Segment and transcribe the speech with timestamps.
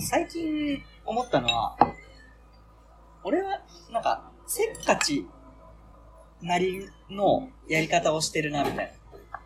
[0.00, 1.76] 最近思ったのは、
[3.24, 5.26] 俺は、なんか、せっかち
[6.42, 8.92] なりのやり方をしてるな、みたい
[9.32, 9.40] な。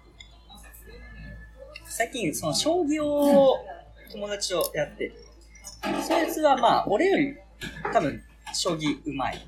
[1.87, 3.57] 最近、その、将棋を
[4.13, 5.13] 友達とやって、
[6.07, 7.37] そいつはまあ、俺より
[7.93, 8.23] 多分、
[8.53, 9.39] 将棋うまい、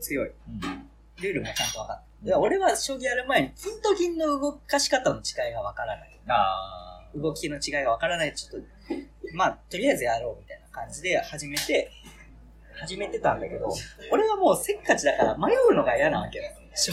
[0.00, 0.30] 強い、
[1.20, 2.10] ルールもちゃんと分かって。
[2.22, 6.20] で俺は将棋やる前に、金と銀の動かし方の違いが分からない。
[6.28, 8.34] あ動きの違いが分からない。
[8.34, 8.66] ちょっと、
[9.34, 11.90] まあ、とりあえずやろうみたいな感じで始めて、
[12.80, 13.68] 始めてたんだけど、
[14.10, 16.44] 俺はもうせっかちだから迷うのが嫌なわけよ。
[16.74, 16.92] 将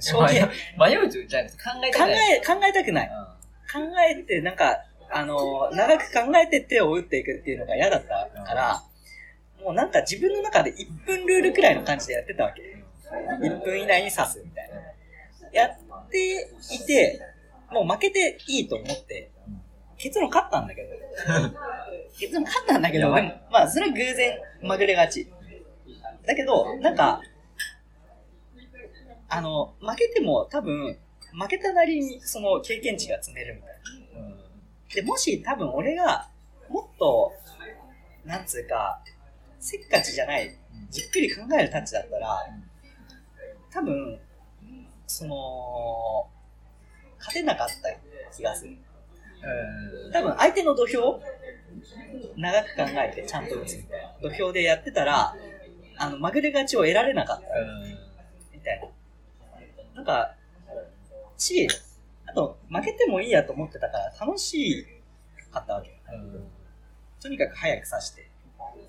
[0.00, 0.48] 将棋、
[0.78, 2.32] 迷うじゃなくて考え考たくない。
[2.34, 3.08] え、考えたくない。
[3.72, 3.78] 考
[4.10, 8.82] えて、なんか、あの、長く考えて手を打っていくっていうのが嫌だったから、
[9.62, 12.62] もうなんか自分の中で1分ルールくらいの感じでやってたわけ。
[13.40, 14.80] 1分以内に指すみたいな。
[15.52, 17.20] やっていて、
[17.70, 19.30] もう負けていいと思って、
[20.00, 20.88] 結論勝ったんだけど、
[22.18, 23.10] 結論勝ったんだけど、
[23.50, 25.30] まあそれは偶然まぐれ勝ち。
[26.26, 27.20] だけど、なんか、
[29.28, 30.98] あの、負けても多分、
[31.32, 34.36] 負けたなりにその経験値が積めるみたいな。
[34.94, 36.28] で、もし多分俺が
[36.68, 37.32] もっと、
[38.24, 39.02] なんつうか、
[39.58, 40.56] せっかちじゃない、
[40.90, 42.46] じっくり考えるタッチだったら、
[43.70, 44.18] 多分、
[45.06, 46.26] その、
[47.18, 48.76] 勝てなかった気がする。
[50.12, 51.20] 多分相手の土俵、
[52.36, 54.14] 長く考えてちゃんと打つみたいな。
[54.22, 55.34] 土俵でやってたら、
[55.96, 57.46] あの、まぐれ勝ちを得られなかった。
[58.54, 59.96] みたいな。
[59.96, 60.34] なんか、
[61.36, 61.68] し、
[62.26, 64.86] あと、負けてもいいやと思ってたから楽し
[65.50, 65.98] かったわけ。
[67.20, 68.30] とにかく早く指して、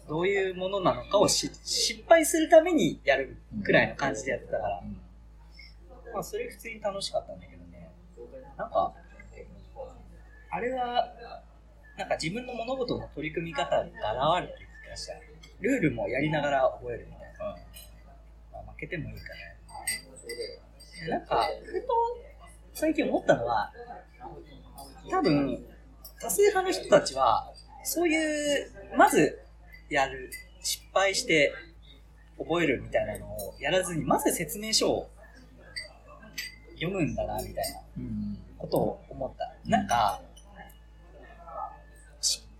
[0.07, 4.83] どういうものなのかをし失敗するためにやるくらいの感じでやってたから、
[6.13, 7.89] まあそれ普通に楽しかったんだけどね。
[8.57, 8.93] なんか、
[10.51, 11.13] あれは、
[11.97, 15.13] なんか自分の物事の取り組み方が現れてる気がした。
[15.61, 17.57] ルールもやりながら覚えるみたいな。
[18.51, 21.05] まあ、負けてもいいから。
[21.05, 21.87] でなんか、ふと
[22.73, 23.71] 最近思ったのは、
[25.09, 25.65] 多分、
[26.19, 27.51] 多数派の人たちは、
[27.83, 29.41] そういう、まず
[29.89, 30.31] やる、
[30.61, 31.53] 失敗して
[32.37, 35.09] 覚えるみたいなのをやらずに、まず説明書を
[36.73, 37.81] 読むんだな、みたいな
[38.57, 39.55] ことを思った。
[39.65, 40.30] なんか、失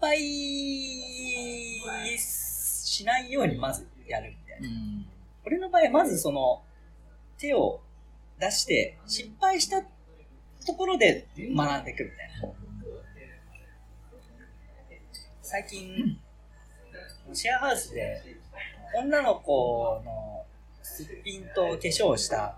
[0.02, 0.18] 敗
[2.18, 4.68] しないようにまずやるみたいな。
[5.46, 6.62] 俺の場合、まずその、
[7.38, 7.82] 手を
[8.40, 9.82] 出して、失敗した
[10.66, 12.54] ところで学んでいくみたいな。
[15.42, 16.20] 最近、
[17.34, 18.22] シェアハウスで、
[18.96, 20.46] 女の子の
[20.84, 22.58] すっぴんと化粧をした、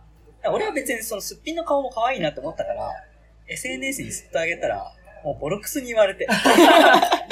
[0.51, 2.91] 俺は別にそのすっぴんの顔も可愛いなと思ったから、
[3.47, 4.93] SNS にすっとあげたら、
[5.23, 6.27] もうボロクスに言われて。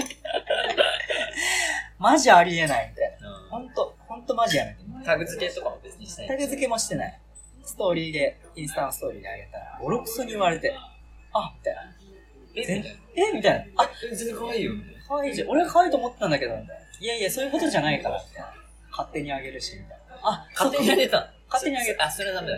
[2.01, 3.29] マジありえないみたいな。
[3.50, 4.79] ほんと、ほんとマジやめて。
[5.06, 6.28] タグ付けとかも別にしない。
[6.28, 7.22] タグ付けもしてない。
[7.63, 10.75] ストーリーで、インスタのストーリーであげたら、ボロクソに言われて、
[11.31, 11.81] あ、みたいな。
[12.56, 12.84] え全
[13.16, 13.84] えみたいな。
[13.84, 14.73] あ、全然可愛いよ。
[15.07, 15.50] 可愛いじゃん。
[15.50, 16.73] 俺は可愛いと思ったんだけど、みたいな。
[17.00, 18.53] いやいや、そういうことじゃないから、みたいな。
[18.89, 19.95] 勝手にあげるし、みたいな。
[20.23, 21.31] あ、勝手にあげた。
[21.47, 22.06] 勝手にあげた。
[22.06, 22.57] あ、それはダメだ。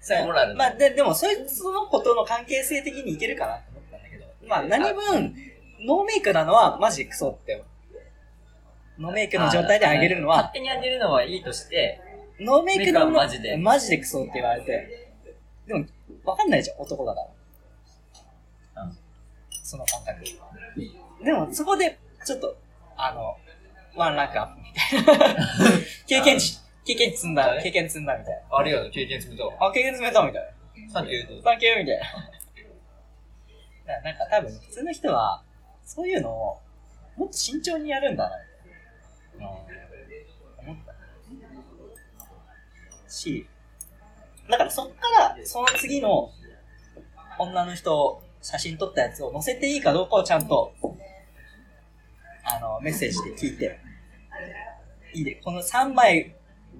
[0.00, 5.34] そうモラルまあ、で、でも、そいつのことの関係性的にいけるかなと思ったんだけど、まあ、何分、
[5.80, 7.66] ノーメイクなのはマジでクソって思う。
[8.98, 12.00] ノーメイクの状態であげるのは勝手にあげるのはいいとして、
[12.40, 15.12] ノーメイクのマジでマジでクソって言われて。
[15.66, 15.84] でも、
[16.24, 17.20] わかんないじゃん、男だか
[18.76, 18.82] ら。
[18.84, 18.96] うん
[19.62, 20.24] その感覚。
[21.24, 22.56] でも、そこで、ちょっと、
[22.96, 23.36] あの、
[23.96, 25.46] ワンランクアップみたいな。
[26.06, 29.50] 経験値、経験値積んだ、経験積んだみたいありがとう、経験積むと。
[29.50, 29.66] な。
[29.66, 30.92] あ、経験積めたみたいな。
[30.92, 31.42] サンキューと。
[31.42, 32.00] サンキューみたい
[33.86, 34.00] な。
[34.02, 35.42] なんか多分、普通の人は、
[35.84, 36.60] そういうのを、
[37.16, 38.36] もっと慎重にやるんだな、
[39.34, 39.50] みたいな。
[39.50, 39.66] 思
[40.74, 40.94] った。
[43.14, 43.46] し、
[44.48, 46.30] だからそっから、その次の
[47.38, 50.74] 女の人、写真撮ったやつを載せていいかどうかをちゃんと、
[52.44, 53.80] あの、メッセージで聞いて、
[55.14, 56.34] いいで、この3枚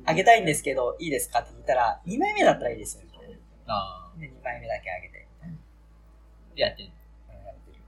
[0.04, 3.04] あげたいんですけど、いいですかって聞いたら、2枚目だったらいいですよ。
[3.66, 5.26] あで、2枚目だけあげて。
[6.56, 6.92] ーやってんの。
[6.92, 7.78] うんやってる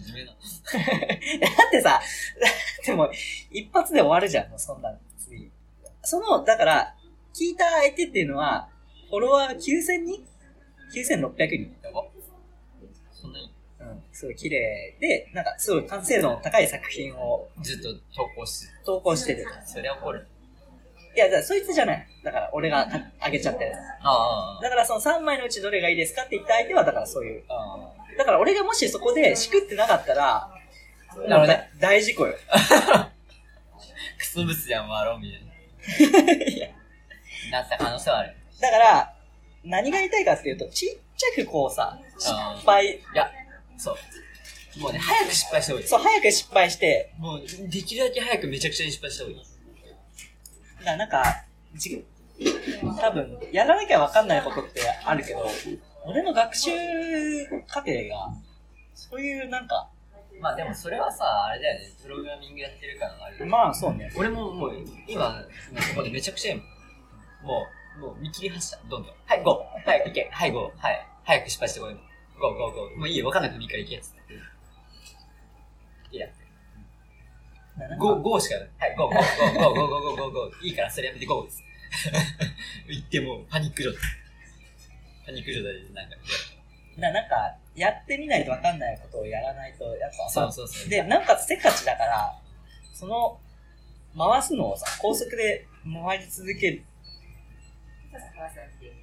[0.00, 0.32] 真面目な。
[1.56, 3.10] だってさ、だってもう、
[3.50, 5.50] 一発で終わるじゃん、もうそんなの次。
[6.02, 6.96] その、だから、
[7.36, 8.66] 聞いた相手っていうのは、
[9.10, 9.58] フォロワー9000
[10.06, 10.24] 人
[10.94, 11.76] ?9600 人。
[13.12, 13.52] そんなに？
[13.78, 19.44] うん、すごい綺麗で、なんかすごい完成度の高い作品をずっと投稿し、投稿してる。
[19.66, 20.26] そりゃ怒る。
[21.14, 22.08] いや、だからそいつじゃない。
[22.24, 22.88] だから俺が
[23.20, 23.80] あげちゃったやつ。
[24.02, 27.44] あだからその3枚のうちどれがいいですかって言った相手は、だからそういう。
[27.48, 27.76] あ。
[27.76, 30.50] あだから俺がもしそこでしくってなかったら、
[31.28, 31.52] なる。
[31.78, 32.34] 大事故よ。
[34.18, 36.75] クソブスやん、ワロンみたいな。
[37.50, 38.36] なった可能性はある。
[38.60, 39.14] だから、
[39.64, 42.32] 何が言いたいかっていうと、ちっちゃくこうさ、失
[42.64, 43.30] 敗、いや、
[43.76, 44.80] そう。
[44.80, 45.88] もうね、早く失敗した方がいい。
[45.88, 49.44] そう、早く失敗して、もう、できるだけ早くめちゃくちゃに失敗した方がいい。
[50.78, 51.44] だからなんか、
[51.74, 52.04] じ
[53.00, 55.46] 多分、やらなきゃわかんないことってあるけど、
[56.04, 56.70] 俺の学習
[57.66, 58.32] 過程が、
[58.94, 59.88] そういうなんか、
[60.40, 64.12] まあでもそれはさ、あれだよね、プログラミングやってるからのあれまあそうね。
[64.16, 64.72] 俺ももう、
[65.08, 65.42] 今、
[65.94, 66.75] ここでめちゃくちゃやもん
[67.46, 67.66] も
[67.98, 69.14] う、もう見切り発車、どんどん。
[69.24, 69.88] はい、ゴー。
[69.88, 70.28] はい、行け。
[70.30, 70.82] はい、ゴー。
[70.82, 71.06] はい。
[71.24, 71.94] 早く失敗してこい。
[72.38, 72.96] ゴー、ゴー、ゴー。
[72.98, 74.16] もういいよ、わかんなくてもいいから行けやつって。
[76.16, 76.28] いや、
[77.98, 78.70] ゴー、ゴーしかない。
[78.78, 80.66] はい、ゴー、ゴー、ゴー、ゴー、ゴー、ゴー、ゴー。
[80.66, 81.62] いいから、それやめてゴーです。
[82.88, 84.00] 言ってもうパニック状態。
[85.26, 86.16] パニック状態で、なんか、
[86.96, 90.88] ななんか、やってみないとわかんないことをやらないと、やっぱそうそうそう。
[90.88, 92.38] で、なおかつせっかちだから、
[92.92, 93.38] その、
[94.16, 96.82] 回すのをさ、高速で回り続け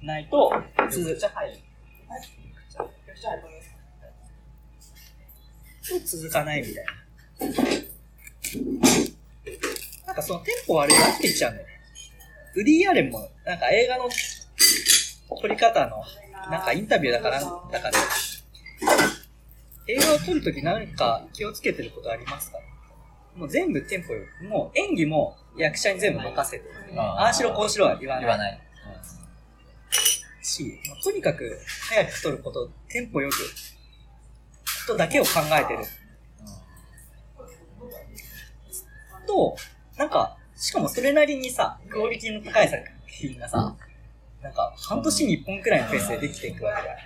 [0.02, 1.64] ないと、めっちゃ早い。
[6.04, 6.92] 続かないみたいな。
[10.06, 11.74] なんかそのテンポ悪いなって言っちゃうんだよね。
[12.56, 14.08] ウディ・アレンも、なんか映画の
[15.40, 16.02] 撮り方の、
[16.50, 17.98] なんかインタビューだから、だから、
[19.86, 22.58] 映画を撮るときなんか気をつけてることありますか
[23.36, 24.24] もう全部テンポよ。
[24.48, 26.64] もう演技も役者に全部任せて。
[26.96, 28.24] ああしろこうしろは言わない。
[28.24, 28.60] 言わない。
[30.54, 31.58] し、まあとにかく
[31.88, 33.34] 早く撮ること、テンポよく、
[34.86, 35.84] ことだけを考えてる。
[39.26, 39.56] と、
[39.96, 43.74] なんか、しかもそれなりにさ、クオリティの高い作品がさ、
[44.40, 46.98] なんか、半年に一本くらいのペースでできていくわけだよ。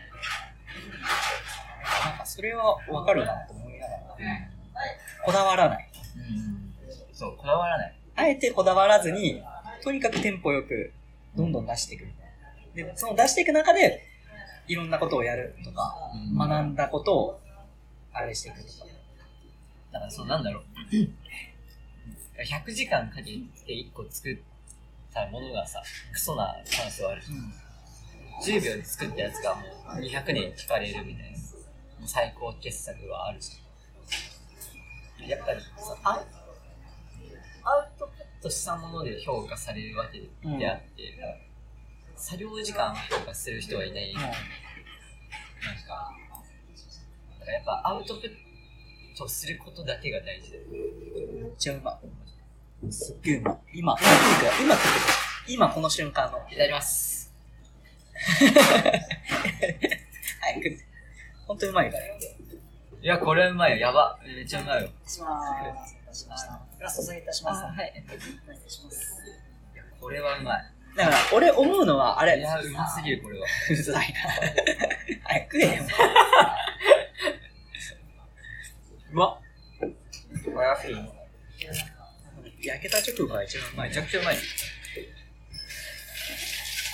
[2.05, 4.01] なんか、それはわかるなと思いながら、
[5.25, 5.91] こだわらない。
[6.17, 6.75] うん。
[7.13, 7.95] そう、こだわらない。
[8.17, 9.43] あえてこだわらずに、
[9.83, 10.93] とにかくテンポよく、
[11.37, 12.07] どんどん出していく。
[12.85, 14.05] で、その出していく中で、
[14.69, 15.97] いろんなことをやるとか、
[16.37, 17.41] 学んだことを、
[18.13, 18.87] あれしていくとか。
[19.93, 20.65] だからそうなんだろう。
[22.39, 23.31] 100時間かけて
[23.69, 24.39] 1個作っ
[25.13, 25.83] たものがさ、
[26.13, 28.61] クソな可能性はあるじゃん。
[28.61, 29.63] 10秒で作ったやつがも
[29.97, 35.29] う200年聞かれるみたいな、もう最高傑作はあるじゃん。
[35.29, 36.27] やっぱりさ、アウ
[37.65, 41.48] アウトプットしたもので評価されるわけであって、
[42.19, 44.13] 作業時間評価する人はいない。
[44.13, 44.31] なんか、
[47.39, 48.31] だからやっぱアウトプッ
[49.17, 50.65] トすることだけが大事だよ。
[51.43, 51.99] めっちゃうま
[52.87, 52.93] い。
[52.93, 53.59] すっげえうまい。
[53.75, 54.09] 今、今。
[54.63, 54.77] 今。
[55.47, 56.39] 今この瞬間の。
[56.51, 57.33] いただきます。
[58.19, 58.25] は
[60.51, 60.79] い。
[61.47, 62.05] ほんとうまいから。
[62.05, 62.11] い
[63.01, 63.79] や、これうまいよ。
[63.79, 64.19] やば。
[64.25, 64.91] めっちゃうまいよ。
[65.07, 65.41] しま
[66.13, 66.23] す。
[66.23, 66.61] しました。
[66.77, 67.65] グラス注ぎいたします。
[67.65, 68.05] あはい。
[68.05, 68.09] お
[68.49, 69.23] 願いします。
[70.01, 70.78] これはうまい。
[70.97, 73.47] だから、俺思うのは、あれ、いや、うますぎる、これは。
[73.71, 75.29] うざいな。
[75.29, 75.83] はい、食えよ。
[79.13, 79.39] うまっ。
[81.05, 81.15] こ。
[82.61, 83.99] 焼けた直後が一番うまいめち。
[83.99, 84.37] ゃくちゃうまい。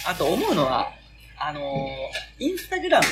[0.06, 0.92] あと思うのは、
[1.38, 3.06] あのー、インスタグラム、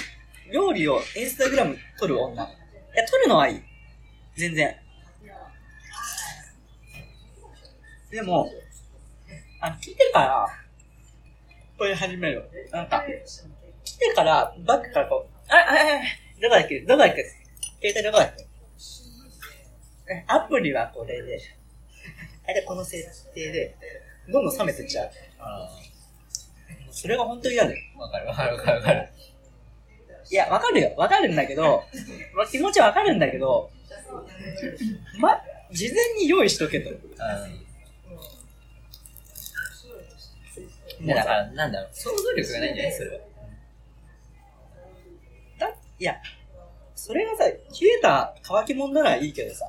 [0.53, 2.45] 料理をインスタグラム撮る女。
[2.45, 2.47] い
[2.95, 3.61] や、撮るのはいい。
[4.37, 4.77] 全然。
[8.11, 8.51] でも、
[9.61, 10.62] あの、聞いてから、
[11.83, 12.49] これ始める。
[12.71, 13.05] なんか、
[13.83, 16.79] 来てから、バックからこう、あ、あ、あ、どこだっけ？
[16.83, 17.25] どこだっけ？
[17.83, 18.47] 携帯どこだっけ？
[20.15, 21.41] えアプリはこれで、
[22.47, 23.75] あれこの設定で、
[24.29, 25.11] どんどん冷めてっちゃう。
[25.41, 25.69] あ
[26.93, 27.77] それが本当に嫌で。
[27.97, 28.01] あ。
[28.01, 29.09] わかるわかるわかるわかる。
[30.31, 30.95] いや、わかるよ。
[30.97, 31.83] わかるんだけど、
[32.37, 33.73] ま気持ちはわかるんだけど、
[35.19, 36.91] ま、事前に用意しとけと。
[36.91, 37.62] うん。
[41.07, 41.91] だから、なんだろう。
[41.93, 42.93] 想像力がないんじゃない？
[42.93, 43.21] それは。
[45.59, 45.69] だ
[45.99, 46.15] いや、
[46.95, 49.67] それがさ、切れた乾き物ならいいけどさ、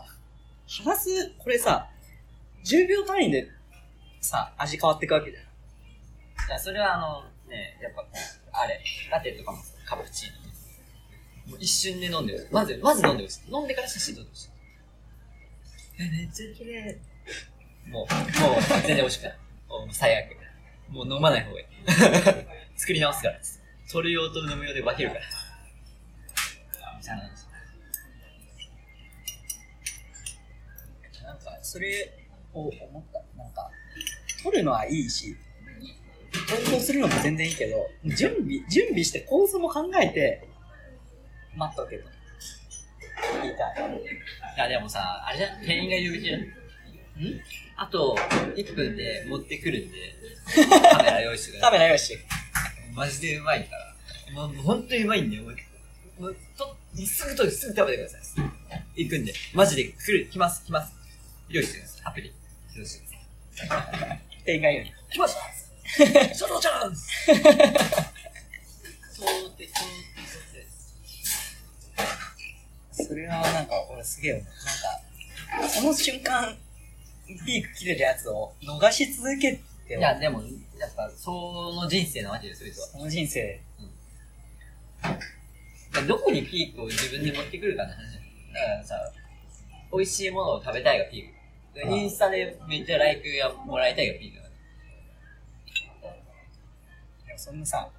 [0.68, 1.90] 話す、これさ、
[2.66, 3.48] 10秒単位で
[4.22, 5.44] さ、味変わっていくわけじゃん。
[5.44, 5.48] い
[6.52, 8.06] や、それはあの、ね、やっぱ、
[8.52, 8.80] あれ、
[9.12, 10.30] ラテとかもカプチー
[11.48, 11.52] ノ。
[11.52, 12.48] もう一瞬で飲んでる。
[12.52, 13.52] まず、まず飲んでほしい。
[13.52, 14.50] 飲んでから写真撮ってほしい。
[16.00, 16.98] え、めっちゃ綺麗。
[17.90, 19.38] もう、もう、全然美味しくない。
[19.68, 20.38] もう最悪。
[20.90, 21.68] もう飲まない方がいい。
[22.78, 23.40] 作り直すから。
[23.92, 25.22] 撮る用と飲む用で分けるから。
[31.24, 32.14] なんか、それ
[32.54, 33.24] を思った。
[33.38, 33.70] なんか、
[34.44, 35.36] 撮るのはいいし、
[36.48, 40.48] 投稿するのも全然いいけど、準備、準備して構図も考えて、
[41.56, 42.10] 待っとけと。
[43.42, 43.94] 言いたい。
[44.56, 46.42] いや、でもさ、あれじゃん、店員が言うじゃん。
[46.42, 46.44] ん？
[47.84, 48.16] あと、
[48.56, 50.16] 1分で持ってくるんで、
[50.90, 51.80] カメラ用意してくだカさい。
[51.80, 52.20] メラ用意して。
[52.94, 54.48] マジでうまいから。
[54.48, 58.18] もう、本当にうまいんで、もう、もうと、すぐとすぐ食べてくださ
[58.96, 59.04] い。
[59.04, 59.34] 行くんで。
[59.54, 60.94] マジで来る、来ます、来ます。
[61.50, 62.02] 用意してください。
[62.06, 62.34] アプリ。
[62.74, 64.22] 用意してください。
[64.46, 64.94] 店員が言うに。
[65.12, 65.42] 来ました
[65.98, 67.42] チャンスそう
[69.58, 69.86] で、そう
[72.98, 74.38] で、それはなんか、俺すげえよ。
[74.38, 74.42] な
[75.60, 76.58] んか、その瞬間、
[77.46, 79.54] ピーク切れるやつを逃し続け
[79.88, 80.42] ていや、でも、
[80.78, 82.88] やっぱ、その人生なわけですよ、それとは。
[82.88, 83.62] その人生、
[86.08, 88.96] どこにピークを自分で持ってくるかの話だからさ、
[89.92, 91.34] 美味しいものを食べたいがピーク。
[91.90, 94.50] インスタでめっちゃライクがもらいたいがピークだか
[97.28, 97.90] でもそんなさ、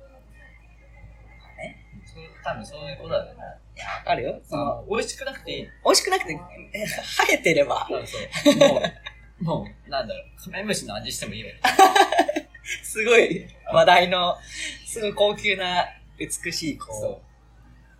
[2.45, 3.31] 多分そういうことだよね。
[3.77, 4.41] いや、わかるよ。
[4.49, 5.63] その、美味しくなくていい。
[5.63, 6.41] 美味しくなくて、
[6.75, 8.19] え生えてれば、そうそ
[8.53, 8.57] う。
[8.71, 8.83] もう、
[9.41, 11.57] もう、なんだろう、カメムシの味してもいいわよ。
[12.83, 14.37] すごい話題の、
[14.87, 15.87] すごい高級な、
[16.19, 17.23] 美しい、そこ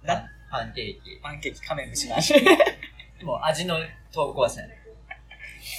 [0.03, 0.05] う。
[0.05, 1.21] う、なパンケーキ。
[1.23, 2.35] パンケーキカメムシの味。
[3.25, 3.79] もう味の
[4.13, 4.69] 投稿はしない。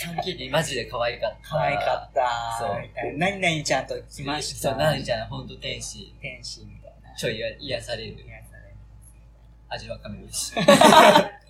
[0.05, 1.49] パンケーキマジで可愛かった。
[1.49, 3.17] 可愛かったそう。
[3.17, 4.69] 何々ちゃんと来ました。
[4.71, 6.13] そう、なにちゃん、ほんと天使。
[6.21, 7.15] 天使みたいな。
[7.15, 8.13] ちょい癒される。
[8.13, 8.75] いやそれ
[9.69, 10.53] 味わかめです。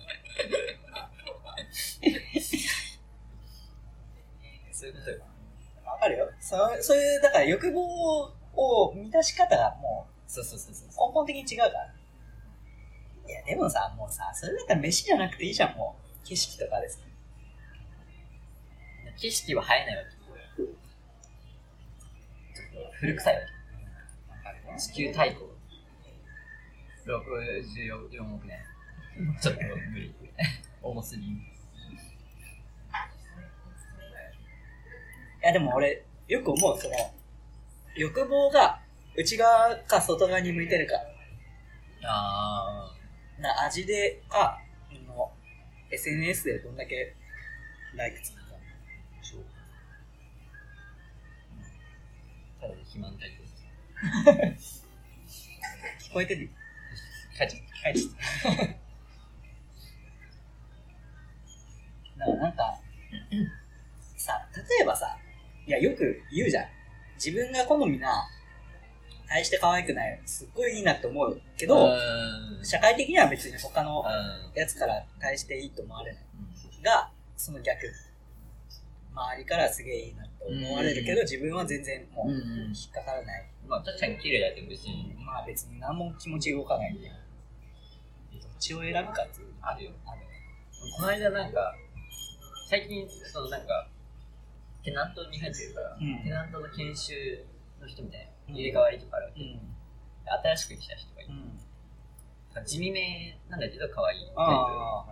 [6.06, 6.30] かるよ。
[6.40, 10.88] そうそういう、だから欲望を満たし方がもそうそうそうそう。
[10.88, 11.94] う根本的に違うから。
[13.26, 16.26] いや、でもさ、もうさ、それだったら飯じゃなくていいじゃん、もう。
[16.26, 17.02] 景色とかです。
[19.18, 20.16] 景色は映えないわけ。
[22.98, 23.46] 古臭いわわ
[24.42, 24.80] かるよけ。
[24.80, 25.44] 地球太鼓。
[27.06, 28.58] 64億年。
[29.40, 29.60] ちょっと
[29.92, 30.14] 無理。
[30.82, 31.55] 重すぎ
[35.46, 36.94] や、でも俺、よく思う、その、
[37.94, 38.80] 欲望が
[39.16, 40.94] 内側か外側に向いてるか。
[42.04, 42.92] あ
[43.38, 44.60] な味でか、
[45.06, 45.32] の
[45.90, 47.14] SNS でどんだけ
[47.94, 48.42] ライクつくか。
[49.22, 49.24] ー。
[49.24, 49.44] そう。
[52.60, 53.30] ただで肥満体
[54.50, 54.84] です。
[56.10, 56.50] 聞こえてる？
[57.38, 58.16] 帰っちゃっはい、ちょっと。
[62.18, 62.80] だからなんか、
[64.16, 65.16] さ、例えばさ、
[65.66, 66.66] いや、よく言うじゃん。
[67.16, 68.28] 自分が好みな、
[69.28, 71.74] 大して可愛くない、すっごいいいなって思うけた。
[71.74, 72.64] ど、うん。
[72.64, 74.58] 社会的には別に他のうん。
[74.58, 76.22] やつから大していいと思われない。
[76.84, 77.92] が、その逆。
[79.12, 83.44] 周りからすげえいいなって思われるけど、うん自分は全然もう引っかからない。
[83.66, 87.08] まあ確かに綺麗だけど別にまあ別に何も気持ち動かないんで。
[87.08, 89.48] どっちを選ぶかっていう。
[89.62, 89.90] あるよ。
[90.06, 90.20] ある
[90.96, 91.74] この間なんか、
[92.68, 93.88] 最近、そのなんか、
[94.86, 97.12] テナントに入ってるから、うんテナントの研修
[97.80, 99.58] の人みたいな、入れ替わりとかあるわけ、うん。
[100.54, 101.34] 新しく来た人がいて、う
[102.62, 102.64] ん。
[102.64, 104.40] 地味めなんだけど可愛いタイプ。
[104.40, 105.04] あ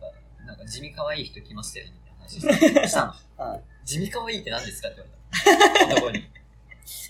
[0.00, 3.06] なんかなんか地味可愛い人来ましたよねみたいな話 した
[3.38, 3.62] の。
[3.84, 5.10] 地味可愛いって何ですかって言わ
[5.70, 5.94] れた。
[5.94, 6.24] 男に？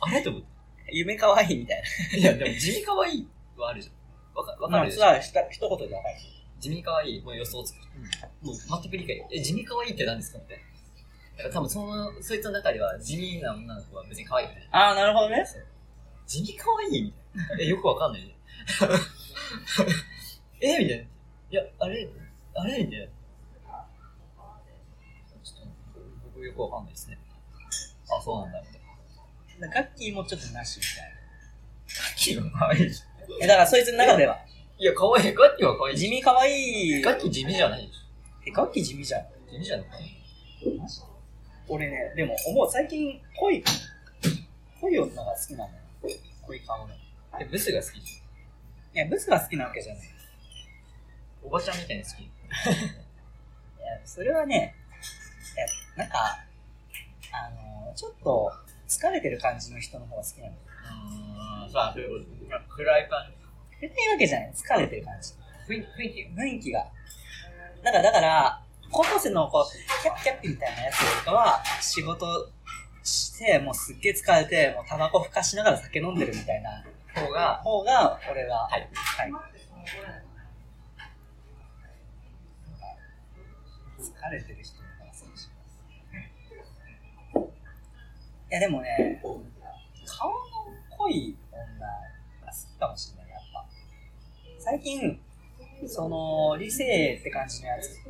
[0.01, 0.49] あれと思って。
[0.93, 1.83] 夢可愛いみたい
[2.19, 3.95] いや、でも地味可愛いはあるじゃん。
[4.39, 4.69] わか。
[4.69, 6.15] かるでしょ、まあ、ひと一言でわかる。
[6.61, 7.77] 地味可愛い、もう予想つく。
[8.43, 9.27] もう全く理解。
[9.33, 10.76] え、地味可愛いって何ですかみたいな。
[11.53, 14.69] 多分その、そいつの中では地味な女の子は別に可愛いよね。
[14.71, 15.45] ああ、なるほどね。
[16.27, 17.63] 地味可愛いみたいな。
[17.63, 18.37] え、よくわかんないね。
[20.61, 21.05] えみたいな。
[21.05, 21.09] い
[21.51, 22.09] や、あれ
[22.55, 23.07] あれみたいな。
[23.07, 27.19] ちょっと、僕よくわかんないですね。
[28.11, 29.69] あ、そうなんだ、みたいな。
[29.69, 31.17] ガッキーもちょっとなしみたい
[31.87, 33.31] ガッキーは可愛いじゃん。
[33.31, 33.37] な。
[33.43, 34.39] え、だからそいつの中では、
[34.79, 35.35] いや、可愛い。
[35.35, 37.03] ガッキーは可愛い地味可愛い。
[37.03, 37.97] ガッキー地味じゃないでし
[38.47, 39.21] え、ガッキー地味じゃん。
[39.21, 39.27] ょ。
[39.51, 39.87] 地味じゃない
[41.69, 43.63] 俺ね、でも思う、最近、濃い、
[44.81, 45.79] 濃い女が好きなのよ。
[46.43, 46.95] 濃い顔の。
[46.95, 46.99] い
[47.41, 48.01] え、ブスが好き？
[48.01, 48.23] じ
[48.95, 50.05] や、ブスが好きなわけじゃない。
[51.43, 52.23] おばちゃんみたいに好き？
[53.85, 54.75] や、それはね、
[55.57, 56.45] いや、なんか、
[57.33, 58.53] あの、ちょっと、
[58.89, 60.53] 疲れてる感じの人の方が好きなの。
[60.53, 62.77] うーん、さあ、そういうこと。
[62.77, 63.33] 暗い感
[63.81, 64.53] 別にいいわけじゃない。
[64.55, 65.31] 疲れてる感じ。
[65.31, 65.35] じ。
[65.69, 66.41] 雰囲気、雰囲気。
[66.41, 66.87] 雰囲気が。
[67.83, 72.27] だから、だから、高校生のこう、キャッピキャッピみたいなやつよりかは、仕事
[73.03, 78.89] して、もうすっげえ疲れて、もうタバコふかしながら酒飲んでるみたいな方が、方が、俺は、はい。
[78.93, 79.33] はい。
[83.99, 87.49] 疲れてる人の方がそうします。
[88.51, 90.37] いや、でもね、顔の
[90.97, 91.93] 濃い女が
[92.47, 93.67] 好きかもしれない、やっぱ。
[94.59, 95.21] 最近、
[95.87, 98.01] その、理性って感じのやつ。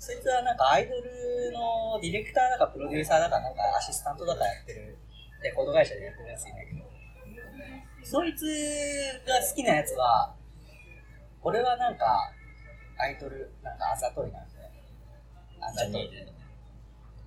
[0.00, 4.96] そいつはなんかアイドルのディレクターだかプロデューサーだかなんかアシスタントだかやってる、
[5.44, 6.80] レコード会社でやってるやついんだけど、
[8.02, 8.46] そいつ
[9.28, 10.34] が好きなやつは、
[11.42, 12.32] 俺はなんか、
[12.96, 14.56] アイドル、なんかあざといなんで、
[15.60, 16.10] あざとい。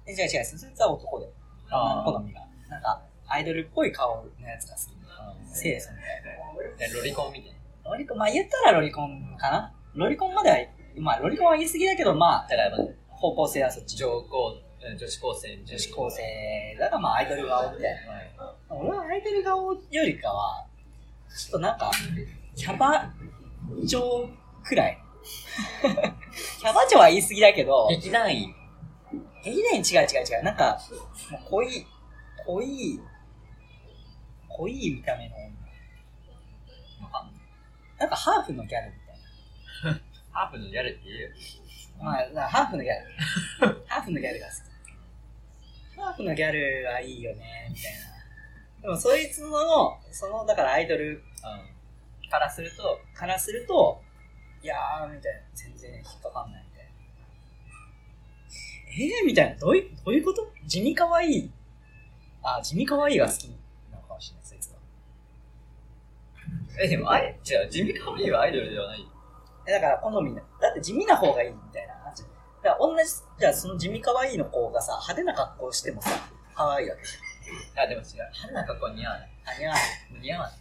[0.07, 1.29] え、違う違う、そいつは男で、
[1.69, 2.41] 好みが。
[2.69, 5.61] なんか、アイドルっぽい顔のやつが好き。
[5.61, 6.93] 清楚みたいな。
[6.97, 7.53] ロリコンみたい
[7.83, 7.91] な。
[7.91, 10.57] ロリコン、まあ言ったらロリコンかなロリコンまでは、
[10.97, 13.97] まあロリコンは言い過ぎだけど、まあ、だからまあ、方向性はそっち。
[13.97, 16.21] 上高、うん女子高生、女子高生
[16.77, 17.95] だからまあアイドル顔みたい
[18.37, 18.75] な。
[18.75, 20.65] 俺はアイドル顔よりかは、
[21.29, 21.89] ちょっとなんか、
[22.55, 23.13] キャバ
[23.85, 24.29] 嬢
[24.63, 24.97] くらい。
[25.81, 28.53] キャバ嬢は言い過ぎだけど、劇団員。
[29.43, 30.43] 劇団員違う違う違う。
[30.43, 30.77] なんか、
[31.31, 31.87] もう濃い、
[32.45, 32.99] 濃い、
[34.49, 35.53] 濃い見た目の女。
[37.99, 38.93] なんかハーフのギャル。
[40.33, 41.29] ハーフのギャルって言うよ。
[42.01, 43.83] まあ、ハーフのギャル。
[43.87, 44.53] ハーフのギャルが好
[45.95, 45.99] き。
[46.01, 47.99] ハーフのギャルはいいよね、みたいな。
[48.81, 51.23] でも、そいつの、その、だからアイドル
[52.23, 52.29] うん。
[52.29, 54.01] からすると、からすると、
[54.63, 55.41] いやー、みたいな。
[55.53, 56.91] 全然引っかかんないみたいな。
[59.19, 59.55] えー、みたいな。
[59.59, 60.51] どういう、どういうこと？
[60.65, 61.51] 地味可愛い。
[62.41, 63.47] あ、地味可愛いが好き
[63.91, 64.79] なのかもしれない、そいつは。
[66.81, 69.07] え、でも、あれ、違う、地味可愛いはアイドルではない。
[69.67, 70.41] えだから好みな。
[70.61, 72.23] だって地味な方がいいみたいな話。
[72.63, 73.03] だから同じ、
[73.39, 76.09] じゃあその地味可愛いの子がさ、派手な格好してもさ、
[76.55, 77.09] 可愛いわけじ
[77.79, 78.07] あ、でも違う。
[78.15, 79.29] 派手な格好は似合わない。
[79.59, 80.21] 似合わない。
[80.21, 80.57] 似合わない。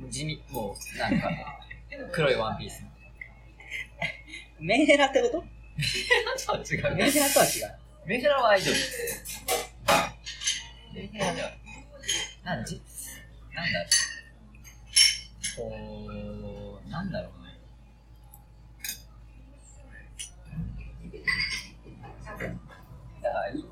[0.00, 1.30] もう地味、もう、なんか、
[2.12, 2.82] 黒いワンピース。
[4.58, 5.44] メンヘラってこと？
[6.36, 6.94] ちょっと違う。
[6.96, 7.78] メンヘラとは違う。
[8.06, 8.76] メンヘラはアイドル。
[10.94, 11.50] メンヘラでは、
[12.44, 12.80] なんじ、
[13.54, 13.86] なんだ。
[15.56, 15.74] こ
[16.08, 16.12] う、
[16.96, 17.60] なんだろうね。
[23.22, 23.64] だから、い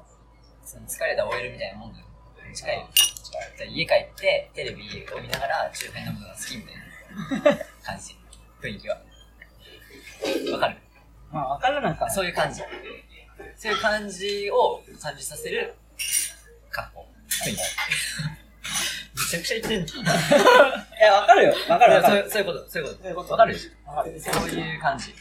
[0.64, 2.06] その疲れた OL みたいなもんだよ。
[2.54, 2.86] 近いよ。
[2.94, 4.82] じゃあ家帰って、テレビ
[5.16, 6.74] を見ながら中編のものが好きみたい
[7.56, 8.14] な感じ。
[8.62, 8.96] 雰囲気は。
[10.52, 10.76] わかる？
[11.32, 12.10] まあ、わからなか。
[12.10, 12.60] そういう感じ。
[13.56, 15.74] そういう感じを感じさせる
[16.70, 17.08] 格好。
[17.46, 17.58] 雰囲気。
[17.58, 17.64] め
[19.30, 20.04] ちゃくちゃ言ってんじゃん。
[20.04, 20.08] い
[21.04, 21.54] や、わかるよ。
[21.68, 22.14] わかるわかる。
[22.14, 23.02] そういうそういうこと、そういうこと。
[23.02, 25.16] そういうことわかるでしわかるょそういう感じの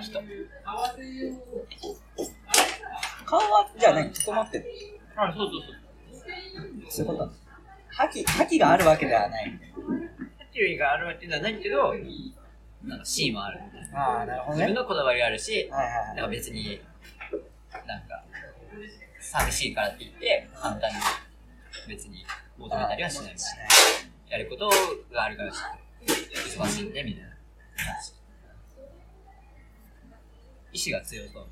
[0.00, 0.22] 人。
[3.24, 4.12] 顔は、じゃあ何？
[4.12, 4.64] 整ってる
[5.16, 5.86] あ、そうそうそう。
[6.90, 7.32] そういうこと
[7.88, 9.58] 覇気、覇気があるわけではない。
[10.52, 11.94] テレビがあるわけではないけど、
[12.84, 13.60] なんかシーンもある。
[13.94, 14.64] ああ、なるほどね。
[14.66, 16.16] 自分のこだわりがあるし、はいはいはい。
[16.16, 16.80] なんか別に、
[17.86, 18.22] なんか、
[19.20, 20.96] 寂しいからって言って、簡単に
[21.88, 22.24] 別に
[22.58, 23.64] 求めたりはしないみたいな。
[24.28, 24.70] やること
[25.12, 27.28] があるから忙しいんで、みたいな。
[30.72, 31.46] 意志が強そう。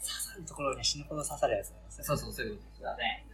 [0.00, 2.04] 刺さるところに死ぬほど刺さるやつなんですね。
[2.04, 3.24] そうそう、そういうことだね。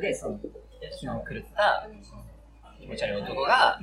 [0.00, 0.48] で、その、昨
[0.98, 1.16] 日狂っ
[1.54, 1.88] た
[2.80, 3.78] 気持ち悪い男が、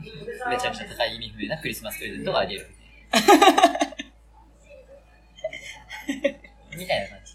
[0.50, 2.68] めちゃくちゃ高い意味不明なクリスマスプレゼントがあげる。
[6.78, 7.29] みたいな感じ。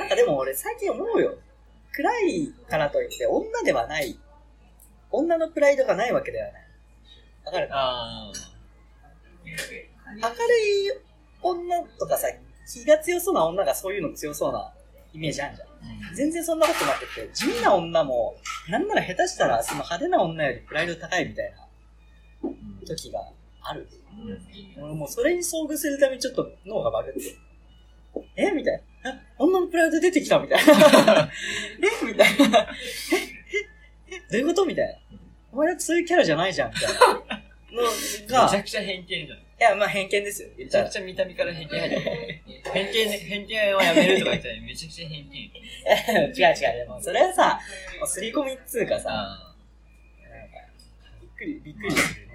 [0.00, 1.34] なんかでも俺最近思うよ。
[1.92, 4.18] 暗いからといって女ではない。
[5.10, 6.62] 女のプライドがないわけではない。
[7.44, 7.68] わかる？
[7.68, 8.32] かあ
[9.44, 10.90] 明るい
[11.42, 12.28] 女とかさ、
[12.66, 14.72] 気が強そうな女がそういうの強そうな
[15.12, 15.68] イメージあるじゃん。
[16.12, 16.14] ー。
[16.14, 18.36] 全然そんなことなくて、地味な女も、
[18.70, 21.52] なんなら下手したらその派手な女よりプライド高いみたい
[22.42, 22.48] な
[22.86, 23.20] 時が
[23.60, 23.86] ある。
[24.78, 27.20] 俺もうそれに遭遇するためにちょっと脳がバグって。
[28.36, 28.50] え？
[28.50, 29.10] みたいな。
[29.12, 31.30] あ女のプライド出てきたみたいな。
[32.02, 32.06] え？
[32.06, 32.60] みたいな。
[33.12, 33.16] え？
[34.12, 34.16] え？
[34.16, 34.18] え？
[34.30, 34.66] どういうこと？
[34.66, 34.94] みたいな。
[35.52, 37.42] お前だってそういうキャラじゃないじゃんみたいな。
[37.72, 39.38] のめちゃくちゃ偏見じゃん。
[39.60, 40.48] や、まあ偏見ですよ。
[40.56, 40.90] めちゃく。
[40.90, 42.00] ちゃ見た目から偏見入る。
[42.72, 45.30] 偏見ね、偏見はやめるとか言ったらめちゃくちゃ偏見。
[45.30, 46.32] 違う違う。
[46.32, 47.60] でもそれはさ、
[47.98, 49.44] もう刷り込みっつうかさ、なんか
[51.04, 52.29] あびっくり、びっくりする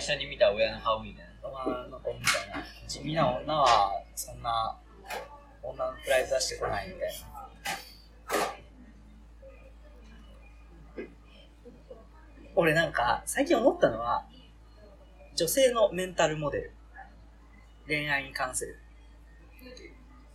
[0.00, 1.48] 最初に見た親の顔みたいな。
[1.48, 2.66] 女の子みたいな。
[2.88, 4.76] 地味な女は、そんな、
[5.62, 7.12] 女のプライド出してこないみたい
[10.98, 11.06] な。
[12.56, 14.26] 俺なんか、最近思ったのは、
[15.36, 16.72] 女性のメンタルモデル。
[17.86, 18.80] 恋愛に関する。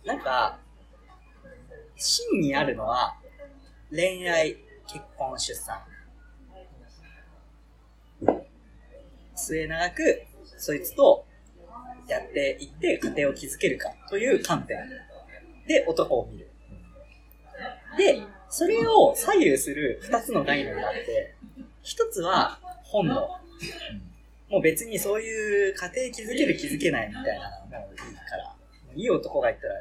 [0.06, 0.58] なんか、
[1.96, 3.14] 真にあるのは、
[3.90, 5.82] 恋愛、結婚、出産。
[9.46, 10.22] 末永く、
[10.58, 11.26] そいつと
[12.06, 14.78] やっていって家庭を築けるかという観点
[15.66, 16.50] で、男を見る。
[17.96, 21.34] で、それを左右する二つの概念があって、
[21.82, 23.14] 一つは本能。
[24.48, 28.56] もう別にそういう家庭築ける築けないみたいなのもいいから、
[28.94, 29.74] いい男がいたら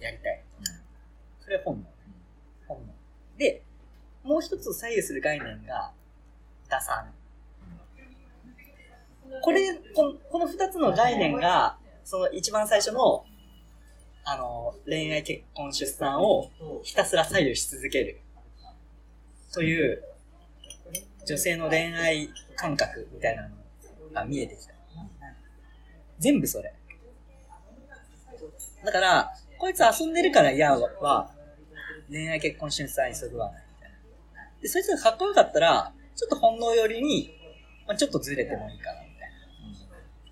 [0.00, 0.42] やりたい。
[1.40, 1.86] それは本能。
[2.66, 2.92] 本能。
[3.38, 3.62] で、
[4.24, 5.92] もう一つ左右する概念が、
[6.68, 7.12] 打算。
[9.42, 13.24] これ、このこの二つの概念が、その一番最初の、
[14.24, 16.50] あの、恋愛、結婚、出産を
[16.82, 18.20] ひたすら左右し続ける。
[19.52, 20.02] という、
[21.26, 23.48] 女性の恋愛感覚みたいなの
[24.12, 24.74] が見えてきた。
[26.18, 26.72] 全部それ。
[28.84, 31.30] だから、こいつ遊んでるから嫌は、
[32.08, 33.98] 恋愛結婚出産にそぐわないみたいな。
[34.62, 37.38] で、そいつがかっこよかったら、ちょっと本能寄りに、
[37.86, 39.07] まあ、ちょっとずれてもいいかな。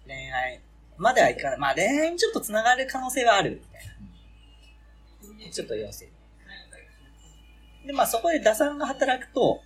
[0.06, 0.60] 恋愛
[0.96, 1.58] まではいかない。
[1.58, 3.82] まあ恋愛にちょっと繋がる可能性はある、みたい
[5.46, 5.52] な。
[5.52, 6.06] ちょっと要請。
[7.86, 9.60] で、まあそこで打算が働くと、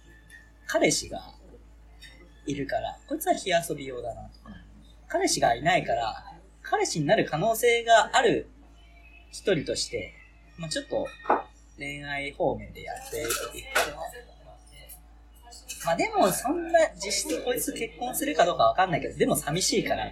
[0.66, 1.20] 彼氏が
[2.46, 4.50] いるから、こいつは火遊び用だなとか。
[5.08, 6.24] 彼氏がいないから、
[6.62, 8.48] 彼氏になる可能性がある
[9.30, 10.12] 一人として、
[10.58, 11.06] まあちょっと
[11.78, 13.28] 恋愛方面でやっていく
[15.84, 20.10] まあでも、そんな、実質こいつ結婚するかどうかわかんないけど、でも寂しいから、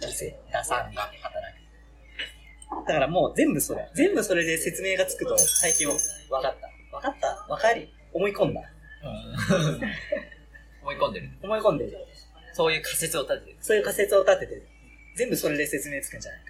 [0.00, 2.86] 女性、打算が働く。
[2.86, 3.90] だからもう全部それ。
[3.94, 6.68] 全部それで説明がつくと、最近分かった。
[6.90, 8.62] 分かった分かり、思い込んだ。
[10.82, 11.30] 思い込んでる。
[11.42, 12.06] 思い込んでる。
[12.52, 13.58] そういう仮説を立ててる。
[13.60, 14.68] そういう仮説を立ててる。
[15.16, 16.44] 全部それで説明つくんじゃない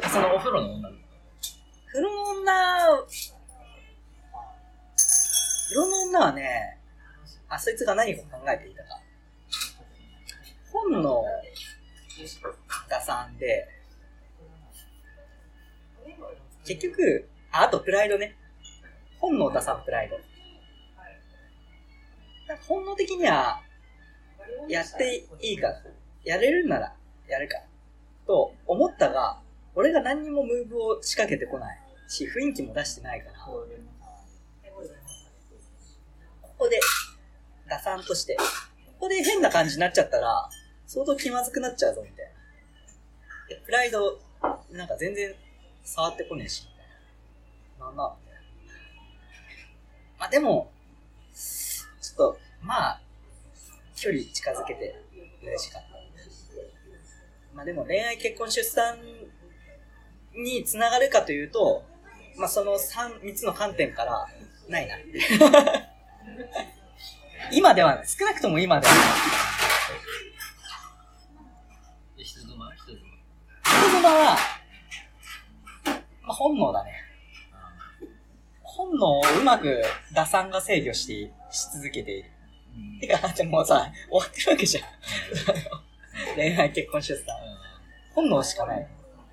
[0.00, 0.08] か。
[0.08, 0.90] そのお風呂の女。
[1.88, 3.06] 風呂の女、
[5.66, 6.78] 風呂の女はね、
[7.48, 9.00] あ、そいつが何を考えていたか。
[10.72, 11.24] 本の
[12.88, 13.68] 打算で、
[16.64, 18.36] 結局、あ、あとプライドね。
[19.18, 20.16] 本能打算プライド。
[22.48, 23.62] なんか本能的には、
[24.68, 25.68] やっていいか、
[26.24, 26.94] やれるなら
[27.28, 27.58] やるか、
[28.26, 29.40] と思ったが、
[29.74, 31.78] 俺が何にもムーブを仕掛けてこない
[32.08, 33.66] し、雰囲気も出してないから、こ
[36.58, 36.80] こで、
[37.68, 38.42] 打算として、こ
[39.00, 40.48] こで変な感じになっちゃったら、
[40.86, 42.32] 相当気まずくなっちゃうぞ、みたいな。
[43.48, 44.18] でプライド、
[44.72, 45.34] なんか全然
[45.84, 46.86] 触ってこねえし、みたい
[47.80, 47.86] な。
[47.86, 48.42] なんだみたいな。
[50.18, 50.70] まあでも、
[51.34, 53.00] ちょっと、まあ、
[53.94, 55.02] 距離近づけて
[55.42, 55.88] 嬉しかった。
[57.54, 58.98] まあでも恋愛結婚出産
[60.34, 61.84] につながるかというと、
[62.36, 64.26] まあその3、三つの観点から、
[64.68, 64.96] ないな。
[67.52, 68.02] 今では。
[68.04, 68.94] 少なくとも今では
[72.16, 72.96] 人妻人妻。
[73.62, 74.36] 人妻は、
[75.84, 76.92] まあ本能だね。
[78.62, 79.82] 本能をうまく
[80.14, 82.30] 打算が制御して、し続けている。
[82.76, 84.84] うんてか、だってもうさ、終わってるわけじゃん。
[86.36, 87.26] 恋愛結婚出産。
[88.14, 88.88] 本能しかない。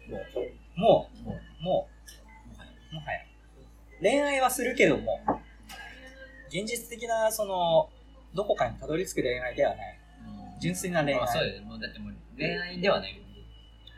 [0.10, 0.18] も
[0.76, 1.10] う、も
[1.62, 1.90] う、も
[2.92, 3.20] う、もはや。
[4.02, 5.20] 恋愛はするけども、
[6.50, 7.90] 現実的な、その、
[8.34, 10.00] どこかにたどり着く恋愛ではない。
[10.60, 11.20] 純粋な恋愛。
[11.20, 11.66] まあ、そうだよね。
[11.68, 13.22] もうだってもう恋愛ではない。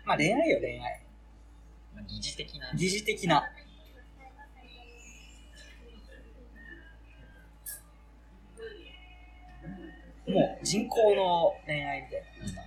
[0.05, 1.01] まあ恋愛よ、恋愛。
[1.93, 2.71] まあ、疑似的な。
[2.75, 3.43] 疑似的な。
[10.27, 12.21] もう人工の恋愛みたい
[12.55, 12.65] な。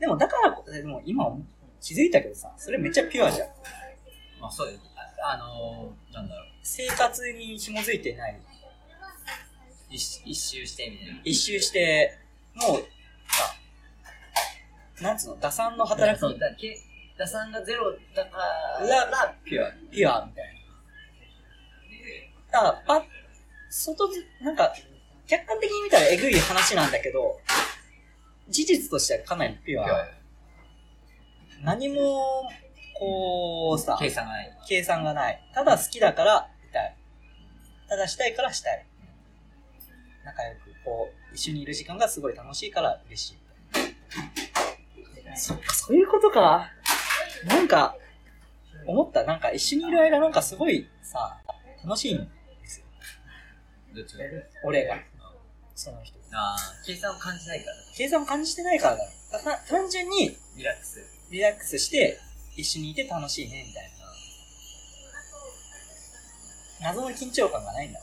[0.00, 1.24] でもだからこ、でも今
[1.80, 3.48] 気づいたけどさ、それめっちゃピュアじゃん。
[4.40, 4.80] まあ、そうだよ。
[5.24, 6.46] ああのー、なんだろう。
[6.62, 8.40] 生活に紐づいてない。
[9.90, 11.20] 一一周してみたいな。
[11.24, 12.18] 一周して、
[12.54, 12.84] もう、
[13.28, 13.54] さ、
[15.02, 16.76] なんつうの、打算の働きそう、だけ
[17.18, 18.38] 打算がゼロだか
[18.80, 19.72] ら、らピュア。
[19.90, 20.54] ピュアみたい
[22.52, 22.52] な。
[22.52, 23.06] だから、パ
[23.70, 24.72] 外ず、なんか、
[25.26, 27.40] 客観的に見たらえぐい話なんだけど、
[28.48, 30.08] 事実としてはかなりピュア。
[31.62, 32.48] 何も、
[32.98, 34.58] こう、さ、計算がない。
[34.68, 35.42] 計算がない。
[35.54, 36.96] ただ好きだから、いたい。
[37.88, 38.86] ただしたいからしたい。
[40.26, 43.36] 仲良く、こう、一緒にいる時間がすごい楽しいから嬉しい。
[45.36, 46.68] そっか、そういうことか。
[47.46, 47.96] なんか、
[48.86, 49.22] 思った。
[49.24, 51.40] なんか一緒にいる間なんかすごいさ、
[51.84, 52.24] 楽しいんで
[52.64, 52.86] すよ。
[53.94, 54.16] どっち
[54.64, 54.96] 俺が。
[55.76, 56.18] その人。
[56.32, 57.76] ああ、計算を感じないから。
[57.96, 59.10] 計算を感じてないからだろ。
[59.30, 61.04] たた単純にリラックス。
[61.30, 62.18] リラックスして、
[62.56, 63.90] 一緒にいて楽しいね、みたい
[66.80, 66.90] な。
[66.90, 68.00] 謎の緊張感がないんだ。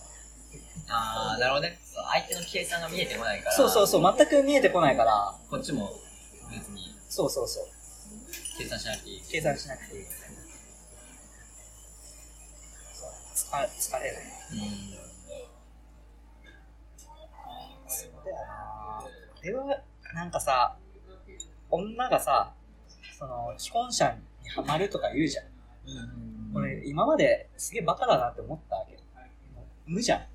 [0.90, 1.80] ああ、なるほどね。
[1.84, 3.56] そう相手の計算が見えてこないから。
[3.56, 5.92] そうそうそう、全く見えてこないから、こっちも
[6.52, 7.66] 別にそうそうそう。
[8.58, 9.22] 計算しなくていい。
[9.30, 10.04] 計算しなくていい。
[13.36, 14.24] 疲れ疲れない。
[14.52, 15.04] うん。
[17.88, 19.08] そうだよなあ
[19.44, 19.82] れは、
[20.14, 20.76] なんかさ、
[21.70, 22.54] 女がさ、
[23.18, 25.46] その、既婚者にハマるとか言うじゃん。
[25.46, 26.58] うん。
[26.58, 28.98] 俺、今まですげえバカだなって思ったわけ。
[29.86, 30.33] 無じゃん。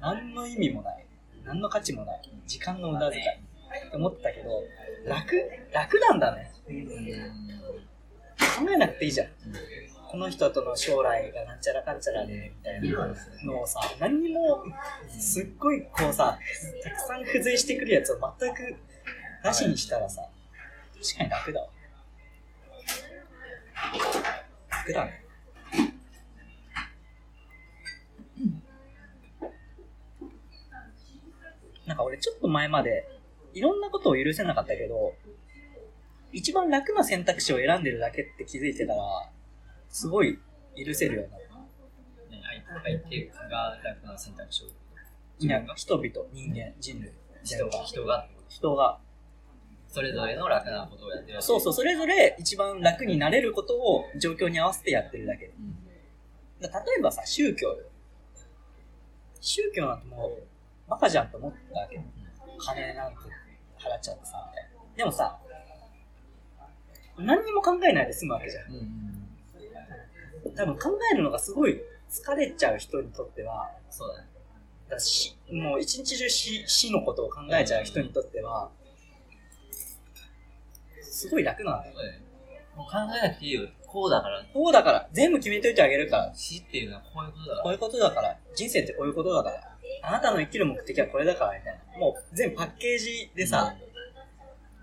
[0.00, 1.06] 何の意味もない。
[1.44, 2.22] 何の価値もない。
[2.46, 3.22] 時間の無駄遣い。
[3.22, 4.62] って思ったけど、
[5.06, 5.34] 楽、
[5.72, 6.52] 楽なんだね。
[8.58, 9.28] 考えなくていいじゃん。
[10.12, 13.14] この人との将来がなんちゃらかんちゃらで、みたいな
[13.44, 14.62] のをさ、何にも、
[15.08, 16.38] すっごいこうさ、
[16.84, 18.76] たくさん付随してくるやつを全く
[19.42, 20.22] なしにしたらさ、
[21.02, 21.68] 確かに楽だわ。
[24.70, 25.21] 楽だね。
[31.92, 33.06] なんか俺ちょっと前まで、
[33.52, 35.12] いろんなことを許せなかったけど、
[36.32, 39.02] 一番楽な選択肢を選んでるだけって気づいてたら、
[39.90, 40.38] すごい
[40.74, 41.56] 許せるようになった。
[42.30, 44.68] ね相相手が楽な選択肢を。
[45.76, 47.12] 人々、人間、人類。
[47.44, 48.98] 人が、人が、人が。
[49.88, 51.42] それぞれの楽なことをやってる。
[51.42, 55.46] そうそう、それぞれ一番楽になれることを状況に合わせてやってるだけ。
[55.46, 55.76] うん。
[56.58, 57.76] だ例えばさ、宗教よ。
[59.42, 60.51] 宗教なんてもう、
[60.92, 61.98] バカじゃんと思ったわけ。
[62.58, 63.16] 金なんて
[63.78, 64.96] 払っちゃってさ、みたいな。
[64.96, 65.38] でもさ、
[67.16, 68.72] 何にも考えないで済むわけじゃん。
[68.74, 70.54] うん。
[70.54, 74.28] 多分考えるのがすごい疲れちゃう人にとっては、そうだね。
[74.90, 78.70] だしもう一日中死死のことを考えちゃう人にとっては、
[81.00, 81.94] すごい楽なんだよ。
[82.76, 83.66] もう考えなくていいよ。
[83.86, 84.44] こうだから。
[84.52, 86.34] こうだから、全部決めといてあげるから。
[86.34, 87.62] 死っていうのはこういうことだから。
[87.62, 88.38] こういうことだから。
[88.54, 89.71] 人生ってこういうことだから。
[90.02, 91.98] あなたの生きる目的はこれだから、みたいな。
[91.98, 93.74] もう全部パッケージでさ、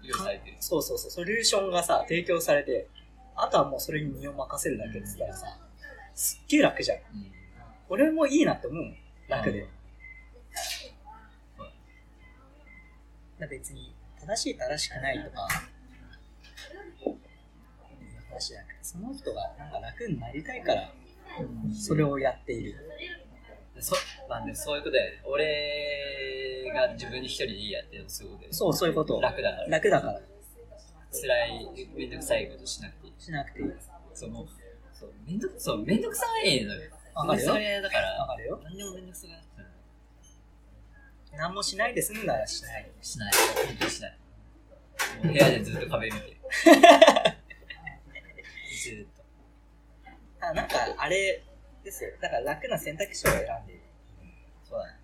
[0.08, 0.58] 許されてる。
[0.60, 2.88] そうそうそう、ソリューションがさ、提供されて、
[3.36, 5.58] あとはもうそれに身を任せるだけって言ったらさ、
[6.16, 6.98] すっげえ楽じゃん。
[6.98, 7.04] うん。
[7.90, 8.84] 俺もいいなって思う。
[9.28, 9.62] 楽で。
[9.62, 9.70] うん
[13.50, 15.48] 別に、正しい正しくないとか、
[18.30, 20.92] 話じゃなくて、その人がなんか楽になりたいから、
[21.74, 22.76] それをやっている。
[23.82, 23.96] そ
[24.28, 25.22] まあでもそういうことだよね。
[25.26, 28.58] 俺が自分に一人でいいやっていうのもそういうことだよね。
[28.58, 29.22] そう、そういうこと。
[29.22, 29.68] 楽だから。
[29.68, 30.22] 楽だから。
[31.12, 33.14] 辛い、めんどくさいことしなくていい。
[33.18, 33.72] しなくていい。
[34.14, 34.48] そう、もう、
[34.94, 36.92] そう、めんどく、そう、めんどくさいのよ。
[37.16, 38.60] わかるよめんどくさいだから、わかるよ。
[38.64, 39.50] 何でもめんどくさがって
[41.36, 42.92] 何もしないで済むならしない。
[43.02, 43.34] しない。
[43.68, 44.18] 本当にしない。
[45.24, 46.38] もう部屋でずっと壁見てる。
[48.82, 50.46] ずーっと。
[50.46, 51.44] あなんか、あれ
[51.84, 52.12] ですよ。
[52.22, 53.84] だから楽な選択肢を選んでいる。
[54.64, 55.00] そうだね。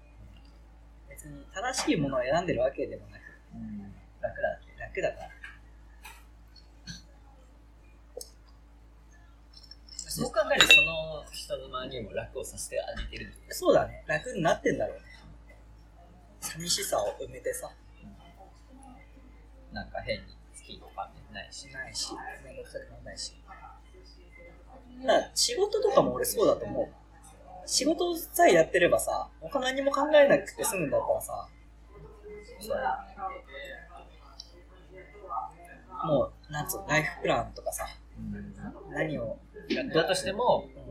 [1.10, 3.22] 別に正しいものを選んでるわけでもなく、
[3.56, 3.94] うん。
[4.22, 4.60] 楽だ。
[4.80, 5.30] 楽だから。
[10.16, 13.34] そう考えると、その人の周りにも楽をさせてあげてる。
[13.50, 14.04] そうだね。
[14.08, 15.04] 楽になってんだろうね。
[16.40, 17.70] 寂しさを埋めてさ。
[19.74, 21.68] なんか変に好きとかないし。
[21.74, 22.14] ないし、
[22.46, 23.36] めんどくさくもないし。
[25.02, 26.88] だから仕事とかも俺そうだと思う。
[27.68, 31.48] 仕事さえやってればさ、他何も考えなくて済むんだったらさ、
[36.06, 37.88] もう、なんつうの、ライフプランとかさ、
[38.92, 39.38] 何を、
[39.70, 40.86] やったとしても、うん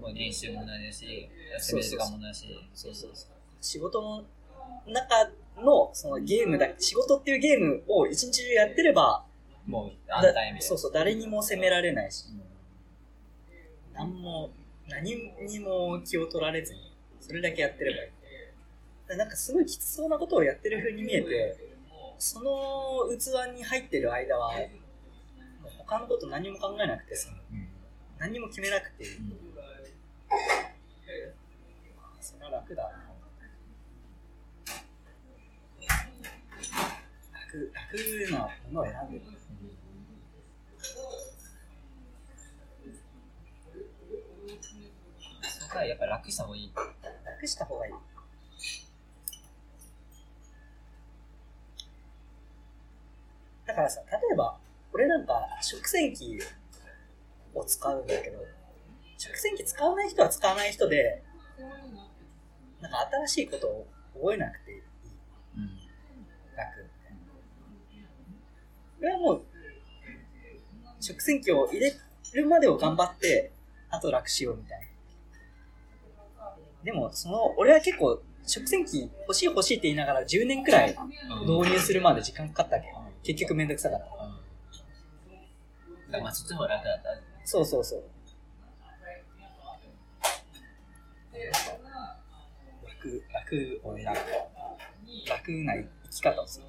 [0.00, 3.30] もう練習もないし、休める時間もないし、そうそうそう。
[3.60, 4.24] 仕事の
[4.86, 5.30] 中
[5.62, 9.24] のそのゲームだ、仕事っていうゲームを一日中やってれば、
[9.66, 10.60] もう安だ泰みたいな。
[10.60, 12.43] そうそう、誰にも責められないし、うん
[13.94, 14.50] 何も、
[14.88, 15.14] 何
[15.46, 18.10] にも気を取られずに、それだけやってればいい。
[18.10, 18.14] だか
[19.08, 21.56] らなんかすごいきつそうなことをやってる風に見えて、
[22.18, 24.52] その器に入ってる間は、
[25.78, 27.68] 他のこと何も考えなくてさ、うん
[28.18, 29.04] 何にも決めなくて
[32.20, 32.88] それは楽だな。
[37.32, 38.38] 楽、楽な
[38.72, 39.22] ものを選んでる。
[45.82, 46.72] やっぱ楽した方がいい。
[47.24, 47.92] 楽した方がいい。
[53.66, 54.58] だからさ、例えば、
[54.92, 56.38] 俺なんか食洗機
[57.54, 58.38] を使うんだけど、
[59.18, 61.22] 食洗機使わない人は使わない人で、
[62.80, 64.78] なんか新しいことを覚えなくていい。
[64.78, 65.78] うん。
[66.56, 66.82] 楽。
[68.98, 69.42] これはもう、
[71.00, 71.94] 食洗機を入れ
[72.34, 73.52] るまでを頑張って、
[73.90, 74.93] あと楽しようみたいな。
[76.84, 80.94] でも、その、俺は結構、食洗機欲しい欲しいって言いながら10年くらい
[81.46, 82.88] 導入するまで時間かかったわけ。
[83.32, 84.00] 結局めんどくさかっ
[86.10, 86.20] た。
[86.20, 87.08] まあそっちの方が楽だった。
[87.46, 88.04] そうそうそう。
[92.86, 95.30] 楽、楽を選ぶ。
[95.30, 96.66] 楽な生き方をする。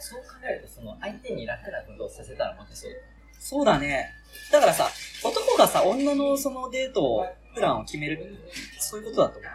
[0.00, 2.92] そう考えると、その相手に楽なことをさせたらモテそう。
[3.40, 4.10] そうだね。
[4.52, 4.88] だからさ、
[5.24, 8.36] 男がさ、女のそのデートプランを決める、
[8.78, 9.50] そういうことだと思う。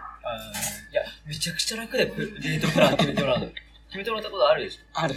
[0.91, 3.45] いや、めちゃくちゃ楽でデートプラン決めてもらうの。
[3.47, 4.81] 決めてもらったことあるでしょ？
[4.93, 5.15] ある。